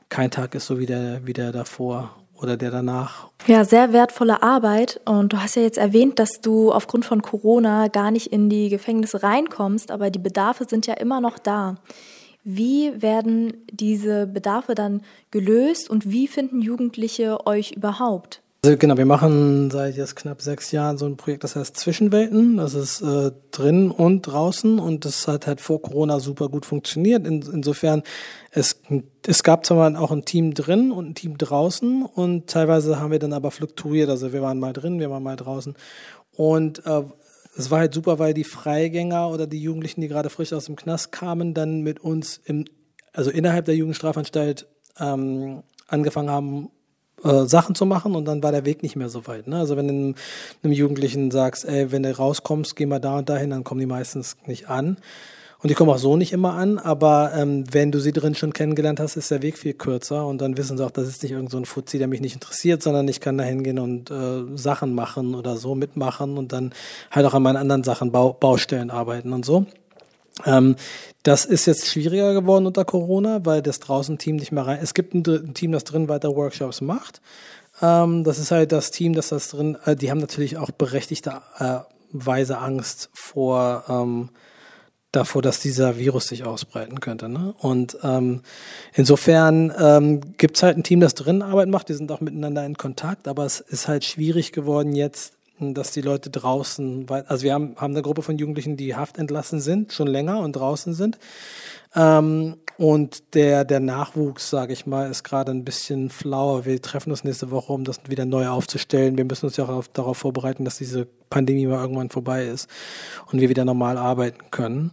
[0.08, 3.28] kein Tag ist so wie der, wie der davor oder der danach.
[3.46, 5.00] Ja, sehr wertvolle Arbeit.
[5.04, 8.70] Und du hast ja jetzt erwähnt, dass du aufgrund von Corona gar nicht in die
[8.70, 11.76] Gefängnisse reinkommst, aber die Bedarfe sind ja immer noch da.
[12.44, 18.42] Wie werden diese Bedarfe dann gelöst und wie finden Jugendliche euch überhaupt?
[18.62, 22.58] Also genau, wir machen seit jetzt knapp sechs Jahren so ein Projekt, das heißt Zwischenwelten.
[22.58, 27.26] Das ist äh, drin und draußen und das hat halt vor Corona super gut funktioniert.
[27.26, 28.02] In, insofern,
[28.50, 28.82] es,
[29.26, 33.18] es gab zwar auch ein Team drin und ein Team draußen und teilweise haben wir
[33.18, 34.10] dann aber fluktuiert.
[34.10, 35.74] Also wir waren mal drin, wir waren mal draußen.
[36.36, 37.02] Und äh,
[37.56, 40.76] es war halt super, weil die Freigänger oder die Jugendlichen, die gerade frisch aus dem
[40.76, 42.64] Knast kamen, dann mit uns im,
[43.12, 44.66] also innerhalb der Jugendstrafanstalt
[44.98, 46.70] ähm, angefangen haben,
[47.24, 49.46] äh, Sachen zu machen und dann war der Weg nicht mehr so weit.
[49.46, 49.58] Ne?
[49.58, 50.14] Also wenn du einem,
[50.62, 53.86] einem Jugendlichen sagst, ey, wenn du rauskommst, geh mal da und dahin, dann kommen die
[53.86, 54.96] meistens nicht an.
[55.62, 58.54] Und die kommen auch so nicht immer an, aber ähm, wenn du sie drin schon
[58.54, 61.32] kennengelernt hast, ist der Weg viel kürzer und dann wissen sie auch, das ist nicht
[61.32, 64.94] irgend so Fuzzi, der mich nicht interessiert, sondern ich kann da hingehen und äh, Sachen
[64.94, 66.72] machen oder so mitmachen und dann
[67.10, 69.66] halt auch an meinen anderen Sachen, Bau, Baustellen arbeiten und so.
[70.46, 70.76] Ähm,
[71.22, 74.78] das ist jetzt schwieriger geworden unter Corona, weil das draußen Team nicht mehr rein.
[74.82, 77.20] Es gibt ein, ein Team, das drin weiter Workshops macht.
[77.82, 79.76] Ähm, das ist halt das Team, das das drin.
[79.84, 84.30] Äh, die haben natürlich auch berechtigte äh, Angst vor ähm,
[85.12, 87.28] davor, dass dieser Virus sich ausbreiten könnte.
[87.28, 87.54] Ne?
[87.58, 88.42] Und ähm,
[88.94, 92.76] insofern ähm, gibt halt ein Team, das drin Arbeit macht, die sind auch miteinander in
[92.76, 97.76] Kontakt, aber es ist halt schwierig geworden jetzt, dass die Leute draußen, also wir haben,
[97.76, 101.18] haben eine Gruppe von Jugendlichen, die haftentlassen sind, schon länger und draußen sind.
[101.94, 106.64] Ähm, und der, der Nachwuchs, sage ich mal, ist gerade ein bisschen flauer.
[106.64, 109.18] Wir treffen uns nächste Woche, um das wieder neu aufzustellen.
[109.18, 112.68] Wir müssen uns ja auch auf, darauf vorbereiten, dass diese Pandemie mal irgendwann vorbei ist
[113.30, 114.92] und wir wieder normal arbeiten können.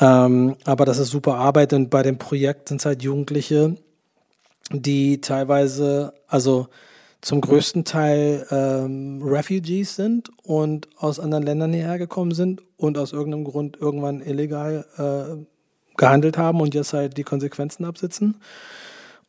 [0.00, 3.76] Ähm, aber das ist super Arbeit und bei dem Projekt sind es halt Jugendliche,
[4.72, 6.68] die teilweise, also
[7.20, 13.12] zum größten Teil ähm, Refugees sind und aus anderen Ländern hierher gekommen sind und aus
[13.12, 15.44] irgendeinem Grund irgendwann illegal äh,
[15.96, 18.36] gehandelt haben und jetzt halt die Konsequenzen absitzen.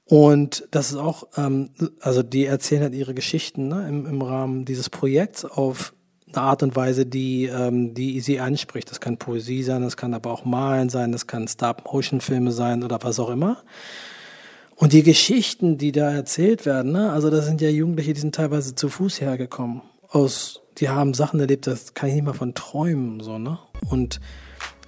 [0.06, 1.70] Und das ist auch, ähm,
[2.00, 5.94] also die erzählen halt ihre Geschichten ne, im, im Rahmen dieses Projekts auf
[6.28, 8.90] eine Art und Weise, die, ähm, die sie anspricht.
[8.90, 13.00] Das kann Poesie sein, das kann aber auch Malen sein, das kann Stop-Motion-Filme sein oder
[13.02, 13.64] was auch immer.
[14.82, 18.34] Und die Geschichten, die da erzählt werden, ne, also da sind ja Jugendliche, die sind
[18.34, 19.84] teilweise zu Fuß hergekommen.
[20.10, 23.60] Aus, die haben Sachen erlebt, das kann ich nicht mal von träumen, so, ne?
[23.92, 24.20] Und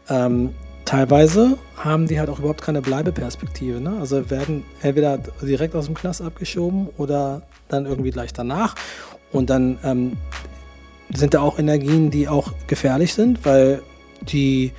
[0.10, 3.80] ähm, teilweise haben die halt auch überhaupt keine Bleibeperspektive.
[3.80, 3.98] Ne?
[4.00, 8.74] Also werden entweder direkt aus dem Knast abgeschoben oder dann irgendwie gleich danach.
[9.32, 10.18] Und dann ähm,
[11.14, 13.84] sind da auch Energien, die auch gefährlich sind, weil
[14.22, 14.72] die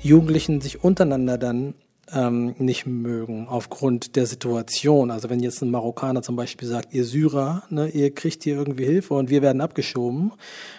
[0.00, 1.74] Jugendlichen sich untereinander dann
[2.14, 5.10] ähm, nicht mögen aufgrund der Situation.
[5.10, 8.84] Also wenn jetzt ein Marokkaner zum Beispiel sagt, ihr Syrer, ne, ihr kriegt hier irgendwie
[8.84, 10.32] Hilfe und wir werden abgeschoben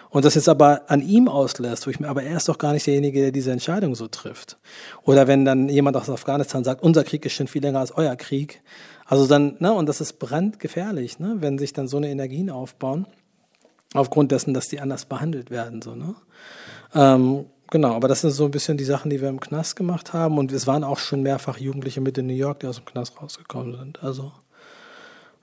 [0.10, 2.74] und das jetzt aber an ihm auslässt, wo ich mir, aber er ist doch gar
[2.74, 4.58] nicht derjenige, der diese Entscheidung so trifft.
[5.04, 8.16] Oder wenn dann jemand aus Afghanistan sagt, unser Krieg ist schon viel länger als euer
[8.16, 8.62] Krieg.
[9.06, 13.06] Also dann, ne, und das ist brandgefährlich, ne, wenn sich dann so eine Energien aufbauen,
[13.94, 16.16] aufgrund dessen, dass die anders behandelt werden, so, ne.
[16.94, 17.46] Ähm,
[17.76, 20.38] genau, aber das sind so ein bisschen die Sachen, die wir im Knast gemacht haben.
[20.38, 23.22] Und es waren auch schon mehrfach Jugendliche mit in New York, die aus dem Knast
[23.22, 24.02] rausgekommen sind.
[24.02, 24.32] Also,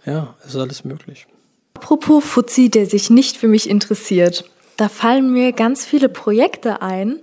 [0.07, 1.27] ja, es ist alles möglich.
[1.75, 4.51] Apropos Fuzzi, der sich nicht für mich interessiert.
[4.79, 7.21] Da fallen mir ganz viele Projekte ein,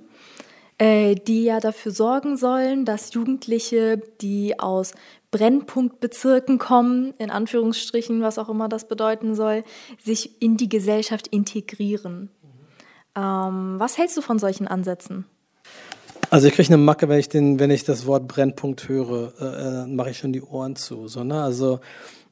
[0.77, 4.93] äh, die ja dafür sorgen sollen, dass Jugendliche, die aus
[5.31, 9.63] Brennpunktbezirken kommen, in Anführungsstrichen, was auch immer das bedeuten soll,
[10.03, 12.29] sich in die Gesellschaft integrieren.
[13.19, 15.25] Ähm, was hältst du von solchen Ansätzen?
[16.29, 19.83] Also ich kriege eine Macke, wenn ich den, wenn ich das Wort Brennpunkt höre, äh,
[19.83, 21.07] äh mache ich schon die Ohren zu.
[21.07, 21.41] So, ne?
[21.41, 21.79] Also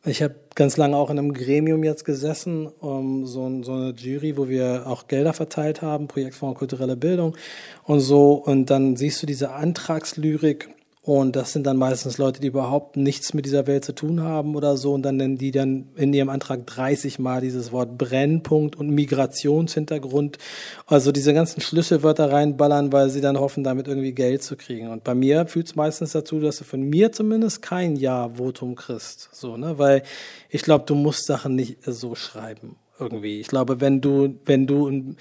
[0.06, 4.38] ich habe ganz lange auch in einem Gremium jetzt gesessen, um so, so, eine Jury,
[4.38, 7.36] wo wir auch Gelder verteilt haben, Projektfonds kulturelle Bildung
[7.84, 8.34] und so.
[8.34, 10.70] Und dann siehst du diese Antragslyrik
[11.08, 14.58] und das sind dann meistens Leute, die überhaupt nichts mit dieser Welt zu tun haben
[14.58, 14.94] oder so.
[14.94, 20.38] Und dann nennen die dann in ihrem Antrag 30 Mal dieses Wort Brennpunkt und Migrationshintergrund.
[20.86, 24.90] Also diese ganzen Schlüsselwörter reinballern, weil sie dann hoffen, damit irgendwie Geld zu kriegen.
[24.90, 29.30] Und bei mir führt es meistens dazu, dass du von mir zumindest kein Ja-Votum kriegst.
[29.32, 29.80] So, ne?
[29.80, 30.04] Weil
[30.50, 32.76] ich glaube, du musst Sachen nicht so schreiben.
[33.00, 33.40] Irgendwie.
[33.40, 35.16] Ich glaube, wenn du, wenn du,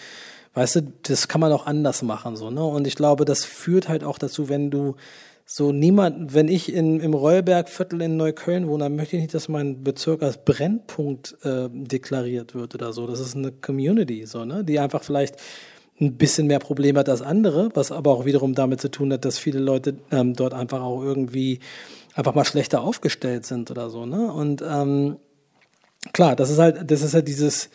[0.54, 2.64] weißt du, das kann man auch anders machen, so, ne?
[2.64, 4.96] Und ich glaube, das führt halt auch dazu, wenn du
[5.48, 9.48] so niemand, wenn ich in, im Rollbergviertel in Neukölln wohne, dann möchte ich nicht, dass
[9.48, 13.06] mein Bezirk als Brennpunkt äh, deklariert wird oder so.
[13.06, 14.64] Das ist eine Community, so, ne?
[14.64, 15.36] die einfach vielleicht
[16.00, 19.24] ein bisschen mehr Probleme hat als andere, was aber auch wiederum damit zu tun hat,
[19.24, 21.60] dass viele Leute ähm, dort einfach auch irgendwie
[22.16, 24.04] einfach mal schlechter aufgestellt sind oder so.
[24.04, 24.32] Ne?
[24.32, 25.16] Und ähm,
[26.12, 27.70] klar, das ist halt, das ist halt dieses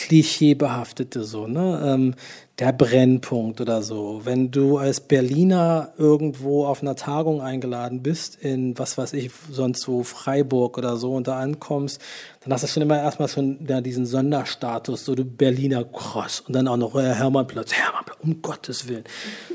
[0.00, 1.82] klischeebehaftete so, ne?
[1.84, 2.14] Ähm,
[2.58, 4.22] der Brennpunkt oder so.
[4.24, 9.86] Wenn du als Berliner irgendwo auf einer Tagung eingeladen bist, in was weiß ich, sonst
[9.88, 12.00] wo Freiburg oder so, und da ankommst,
[12.40, 16.54] dann hast du schon immer erstmal schon ja, diesen Sonderstatus, so du Berliner Cross und
[16.54, 19.04] dann auch noch äh, Hermannplatz, Hermannplatz, um Gottes Willen.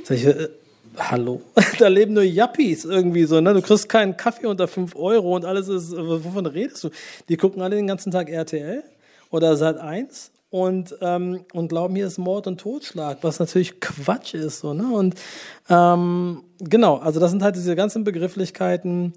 [0.04, 0.50] Sag ich, äh,
[0.98, 1.42] hallo,
[1.80, 3.54] da leben nur Yuppies irgendwie so, ne?
[3.56, 6.90] Du kriegst keinen Kaffee unter 5 Euro und alles ist, wovon redest du?
[7.30, 8.84] Die gucken alle den ganzen Tag RTL
[9.32, 14.36] oder Sat 1 und, ähm, und glauben, hier ist Mord und Totschlag, was natürlich Quatsch
[14.36, 14.60] ist.
[14.60, 14.88] So, ne?
[14.88, 15.16] Und
[15.70, 19.12] ähm, genau, also das sind halt diese ganzen Begrifflichkeiten,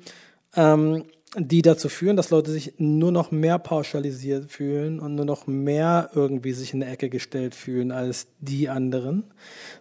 [0.57, 1.05] ähm,
[1.37, 6.11] die dazu führen, dass Leute sich nur noch mehr pauschalisiert fühlen und nur noch mehr
[6.15, 9.25] irgendwie sich in eine Ecke gestellt fühlen als die anderen.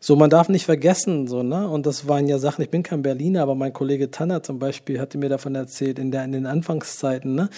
[0.02, 1.70] So, man darf nicht vergessen, so, ne?
[1.70, 5.00] Und das waren ja Sachen, ich bin kein Berliner, aber mein Kollege Tanner zum Beispiel
[5.00, 7.50] hatte mir davon erzählt, in, der, in den Anfangszeiten, ne?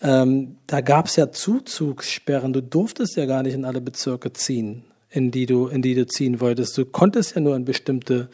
[0.00, 2.54] Ähm, da gab es ja Zuzugssperren.
[2.54, 6.06] Du durftest ja gar nicht in alle Bezirke ziehen, in die du, in die du
[6.06, 6.76] ziehen wolltest.
[6.78, 8.28] Du konntest ja nur in bestimmte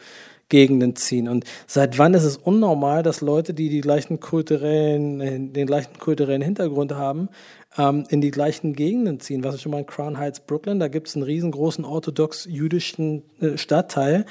[0.53, 1.27] Gegenden ziehen.
[1.27, 6.43] Und seit wann ist es unnormal, dass Leute, die die gleichen kulturellen, den gleichen kulturellen
[6.43, 7.29] Hintergrund haben,
[7.75, 9.43] ähm, in die gleichen Gegenden ziehen?
[9.43, 10.79] Was ist schon mal in Crown Heights, Brooklyn?
[10.79, 14.27] Da gibt es einen riesengroßen orthodox-jüdischen äh, Stadtteil.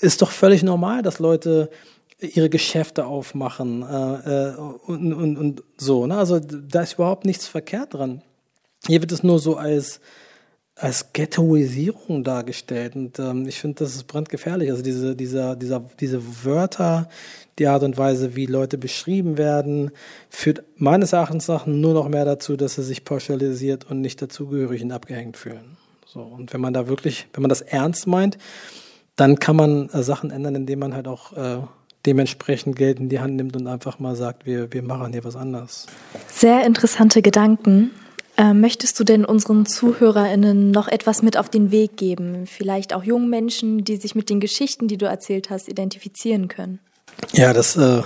[0.00, 1.68] Ist doch völlig normal, dass Leute
[2.18, 6.06] ihre Geschäfte aufmachen äh, äh, und, und, und so.
[6.06, 6.16] Ne?
[6.16, 8.22] Also da ist überhaupt nichts verkehrt dran.
[8.86, 10.00] Hier wird es nur so als,
[10.74, 12.96] als Ghettoisierung dargestellt.
[12.96, 14.70] Und ähm, ich finde, das ist brandgefährlich.
[14.70, 17.08] Also diese, dieser, dieser, diese Wörter,
[17.58, 19.90] die Art und Weise, wie Leute beschrieben werden,
[20.30, 24.82] führt meines Erachtens nach nur noch mehr dazu, dass sie sich pauschalisiert und nicht dazugehörig
[24.82, 25.76] und abgehängt fühlen.
[26.06, 28.38] So, und wenn man da wirklich, wenn man das ernst meint,
[29.16, 31.58] dann kann man äh, Sachen ändern, indem man halt auch äh,
[32.06, 35.36] dementsprechend Geld in die Hand nimmt und einfach mal sagt, wir, wir machen hier was
[35.36, 35.86] anderes.
[36.28, 37.92] Sehr interessante Gedanken.
[38.42, 42.48] Äh, möchtest du denn unseren ZuhörerInnen noch etwas mit auf den Weg geben?
[42.48, 46.80] Vielleicht auch jungen Menschen, die sich mit den Geschichten, die du erzählt hast, identifizieren können?
[47.34, 48.02] Ja, das äh,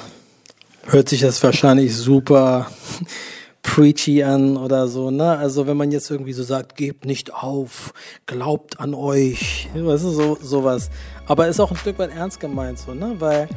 [0.85, 2.71] hört sich jetzt wahrscheinlich super
[3.63, 5.39] preachy an oder so, ne?
[5.39, 7.95] Also wenn man jetzt irgendwie so sagt, gebt nicht auf,
[8.27, 10.91] glaubt an euch, weißt du, so, sowas.
[11.25, 13.17] Aber ist auch ein Stück weit ernst gemeint, so, ne?
[13.21, 13.49] Weil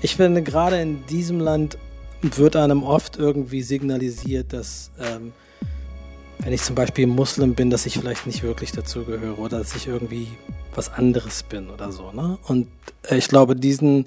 [0.00, 1.76] ich finde, gerade in diesem Land
[2.22, 5.34] wird einem oft irgendwie signalisiert, dass ähm,
[6.38, 9.86] wenn ich zum Beispiel Muslim bin, dass ich vielleicht nicht wirklich dazugehöre oder dass ich
[9.86, 10.28] irgendwie
[10.74, 12.12] was anderes bin oder so.
[12.12, 12.38] Ne?
[12.46, 12.68] Und
[13.08, 14.04] äh, ich glaube, diesen,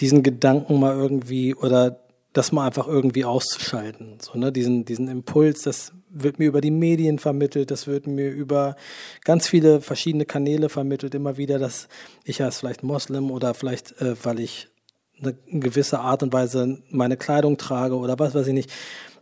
[0.00, 2.00] diesen Gedanken mal irgendwie oder
[2.32, 4.18] das mal einfach irgendwie auszuschalten.
[4.20, 4.52] So, ne?
[4.52, 8.76] diesen, diesen Impuls, das wird mir über die Medien vermittelt, das wird mir über
[9.24, 11.88] ganz viele verschiedene Kanäle vermittelt, immer wieder, dass
[12.24, 14.68] ich als vielleicht Moslem oder vielleicht, äh, weil ich
[15.20, 18.70] eine gewisse Art und Weise meine Kleidung trage oder was weiß ich nicht.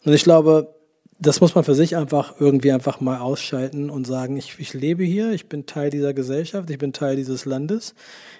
[0.05, 0.75] Und ich glaube,
[1.19, 5.05] das muss man für sich einfach irgendwie einfach mal ausschalten und sagen, ich, ich lebe
[5.05, 7.95] hier, ich bin Teil dieser Gesellschaft, ich bin Teil dieses Landes,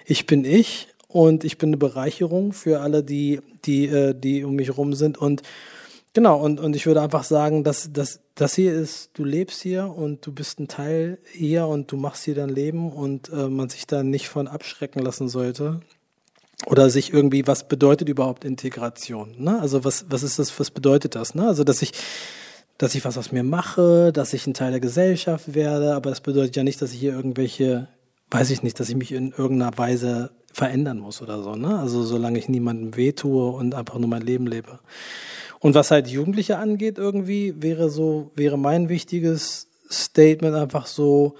[0.05, 4.55] ich bin ich und ich bin eine Bereicherung für alle, die, die, äh, die um
[4.55, 5.17] mich rum sind.
[5.17, 5.41] Und
[6.13, 9.87] genau, und, und ich würde einfach sagen, dass, dass das hier ist, du lebst hier
[9.87, 13.69] und du bist ein Teil hier und du machst hier dein Leben und äh, man
[13.69, 15.79] sich da nicht von abschrecken lassen sollte.
[16.67, 19.35] Oder sich irgendwie, was bedeutet überhaupt Integration?
[19.37, 19.59] Ne?
[19.59, 21.35] Also was, was ist das, was bedeutet das?
[21.35, 21.47] Ne?
[21.47, 21.91] Also dass ich,
[22.77, 26.21] dass ich was aus mir mache, dass ich ein Teil der Gesellschaft werde, aber das
[26.21, 27.87] bedeutet ja nicht, dass ich hier irgendwelche,
[28.31, 31.55] weiß ich nicht, dass ich mich in irgendeiner Weise verändern muss oder so.
[31.55, 31.79] Ne?
[31.79, 34.79] Also solange ich niemandem wehtue und einfach nur mein Leben lebe.
[35.59, 41.35] Und was halt Jugendliche angeht, irgendwie wäre so, wäre mein wichtiges Statement einfach so,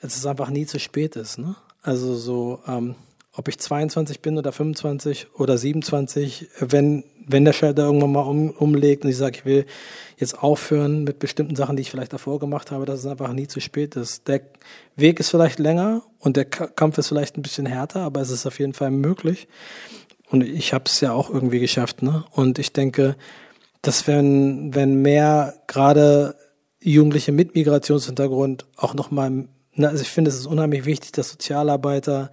[0.00, 1.38] dass es einfach nie zu spät ist.
[1.38, 1.56] Ne?
[1.82, 2.94] Also so, ähm,
[3.36, 8.50] ob ich 22 bin oder 25 oder 27, wenn, wenn der Schalter irgendwann mal um,
[8.50, 9.66] umlegt und ich sage, ich will
[10.16, 13.48] jetzt aufhören mit bestimmten Sachen, die ich vielleicht davor gemacht habe, dass es einfach nie
[13.48, 14.28] zu spät ist.
[14.28, 14.42] Der
[14.94, 18.46] Weg ist vielleicht länger und der Kampf ist vielleicht ein bisschen härter, aber es ist
[18.46, 19.48] auf jeden Fall möglich.
[20.30, 22.02] Und ich habe es ja auch irgendwie geschafft.
[22.02, 22.24] Ne?
[22.30, 23.16] Und ich denke,
[23.82, 26.36] dass wenn, wenn mehr gerade
[26.80, 32.30] Jugendliche mit Migrationshintergrund auch nochmal, also ich finde, es ist unheimlich wichtig, dass Sozialarbeiter,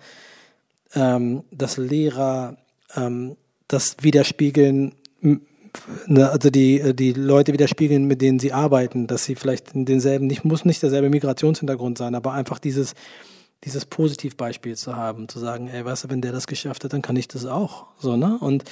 [0.96, 2.58] ähm, dass Lehrer
[2.96, 3.38] ähm,
[3.68, 9.74] das widerspiegeln, ne, also die, die Leute widerspiegeln, mit denen sie arbeiten, dass sie vielleicht
[9.74, 12.94] in denselben, nicht, muss nicht derselbe Migrationshintergrund sein, aber einfach dieses,
[13.64, 17.02] dieses Positivbeispiel zu haben, zu sagen, ey, weißt du, wenn der das geschafft hat, dann
[17.02, 17.88] kann ich das auch.
[18.00, 18.38] So, ne?
[18.40, 18.64] Und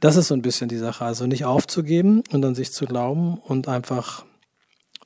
[0.00, 1.04] das ist so ein bisschen die Sache.
[1.04, 4.24] Also nicht aufzugeben und an sich zu glauben und einfach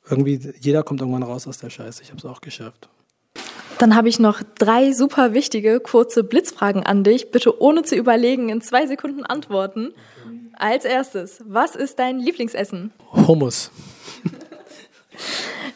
[0.09, 2.03] irgendwie, jeder kommt irgendwann raus aus der Scheiße.
[2.03, 2.89] Ich habe es auch geschafft.
[3.79, 7.31] Dann habe ich noch drei super wichtige, kurze Blitzfragen an dich.
[7.31, 9.95] Bitte ohne zu überlegen in zwei Sekunden antworten.
[10.55, 12.93] Als erstes, was ist dein Lieblingsessen?
[13.13, 13.71] Hummus.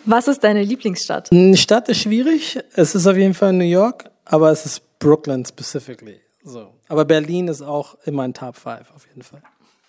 [0.04, 1.30] Was ist deine Lieblingsstadt?
[1.30, 2.58] Eine Stadt ist schwierig.
[2.74, 6.20] Es ist auf jeden Fall New York, aber es ist Brooklyn specifically.
[6.42, 6.74] So.
[6.88, 9.42] Aber Berlin ist auch in meinen Top 5 auf jeden Fall.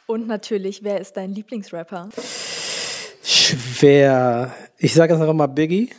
[0.05, 2.09] Und natürlich, wer ist dein Lieblingsrapper?
[3.23, 4.53] Schwer.
[4.77, 5.89] Ich sage jetzt einfach mal Biggie.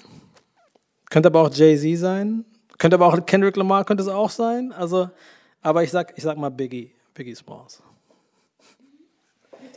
[1.14, 2.44] Könnte aber auch Jay-Z sein.
[2.76, 4.72] Könnte aber auch Kendrick Lamar könnte es auch sein.
[4.72, 5.10] Also,
[5.62, 6.90] aber ich sag, ich sag mal Biggie.
[7.14, 7.80] Biggie Smalls.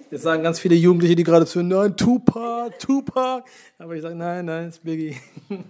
[0.10, 3.46] Jetzt sagen ganz viele Jugendliche, die gerade zu, nein, Tupac, Tupac.
[3.78, 5.16] Aber ich sage, nein, nein, es ist Biggie.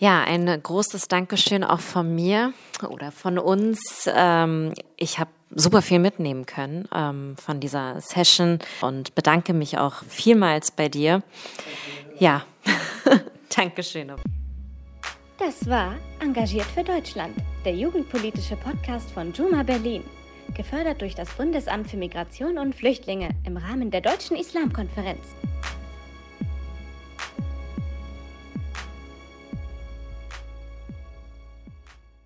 [0.00, 2.52] Ja, ein großes Dankeschön auch von mir
[2.88, 4.08] oder von uns.
[4.10, 10.04] Ähm, ich habe super viel mitnehmen können ähm, von dieser Session und bedanke mich auch
[10.08, 11.24] vielmals bei dir.
[12.20, 12.44] Ja,
[13.56, 14.12] Dankeschön.
[15.38, 17.32] Das war Engagiert für Deutschland,
[17.64, 20.02] der jugendpolitische Podcast von Juma Berlin,
[20.56, 25.22] gefördert durch das Bundesamt für Migration und Flüchtlinge im Rahmen der Deutschen Islamkonferenz.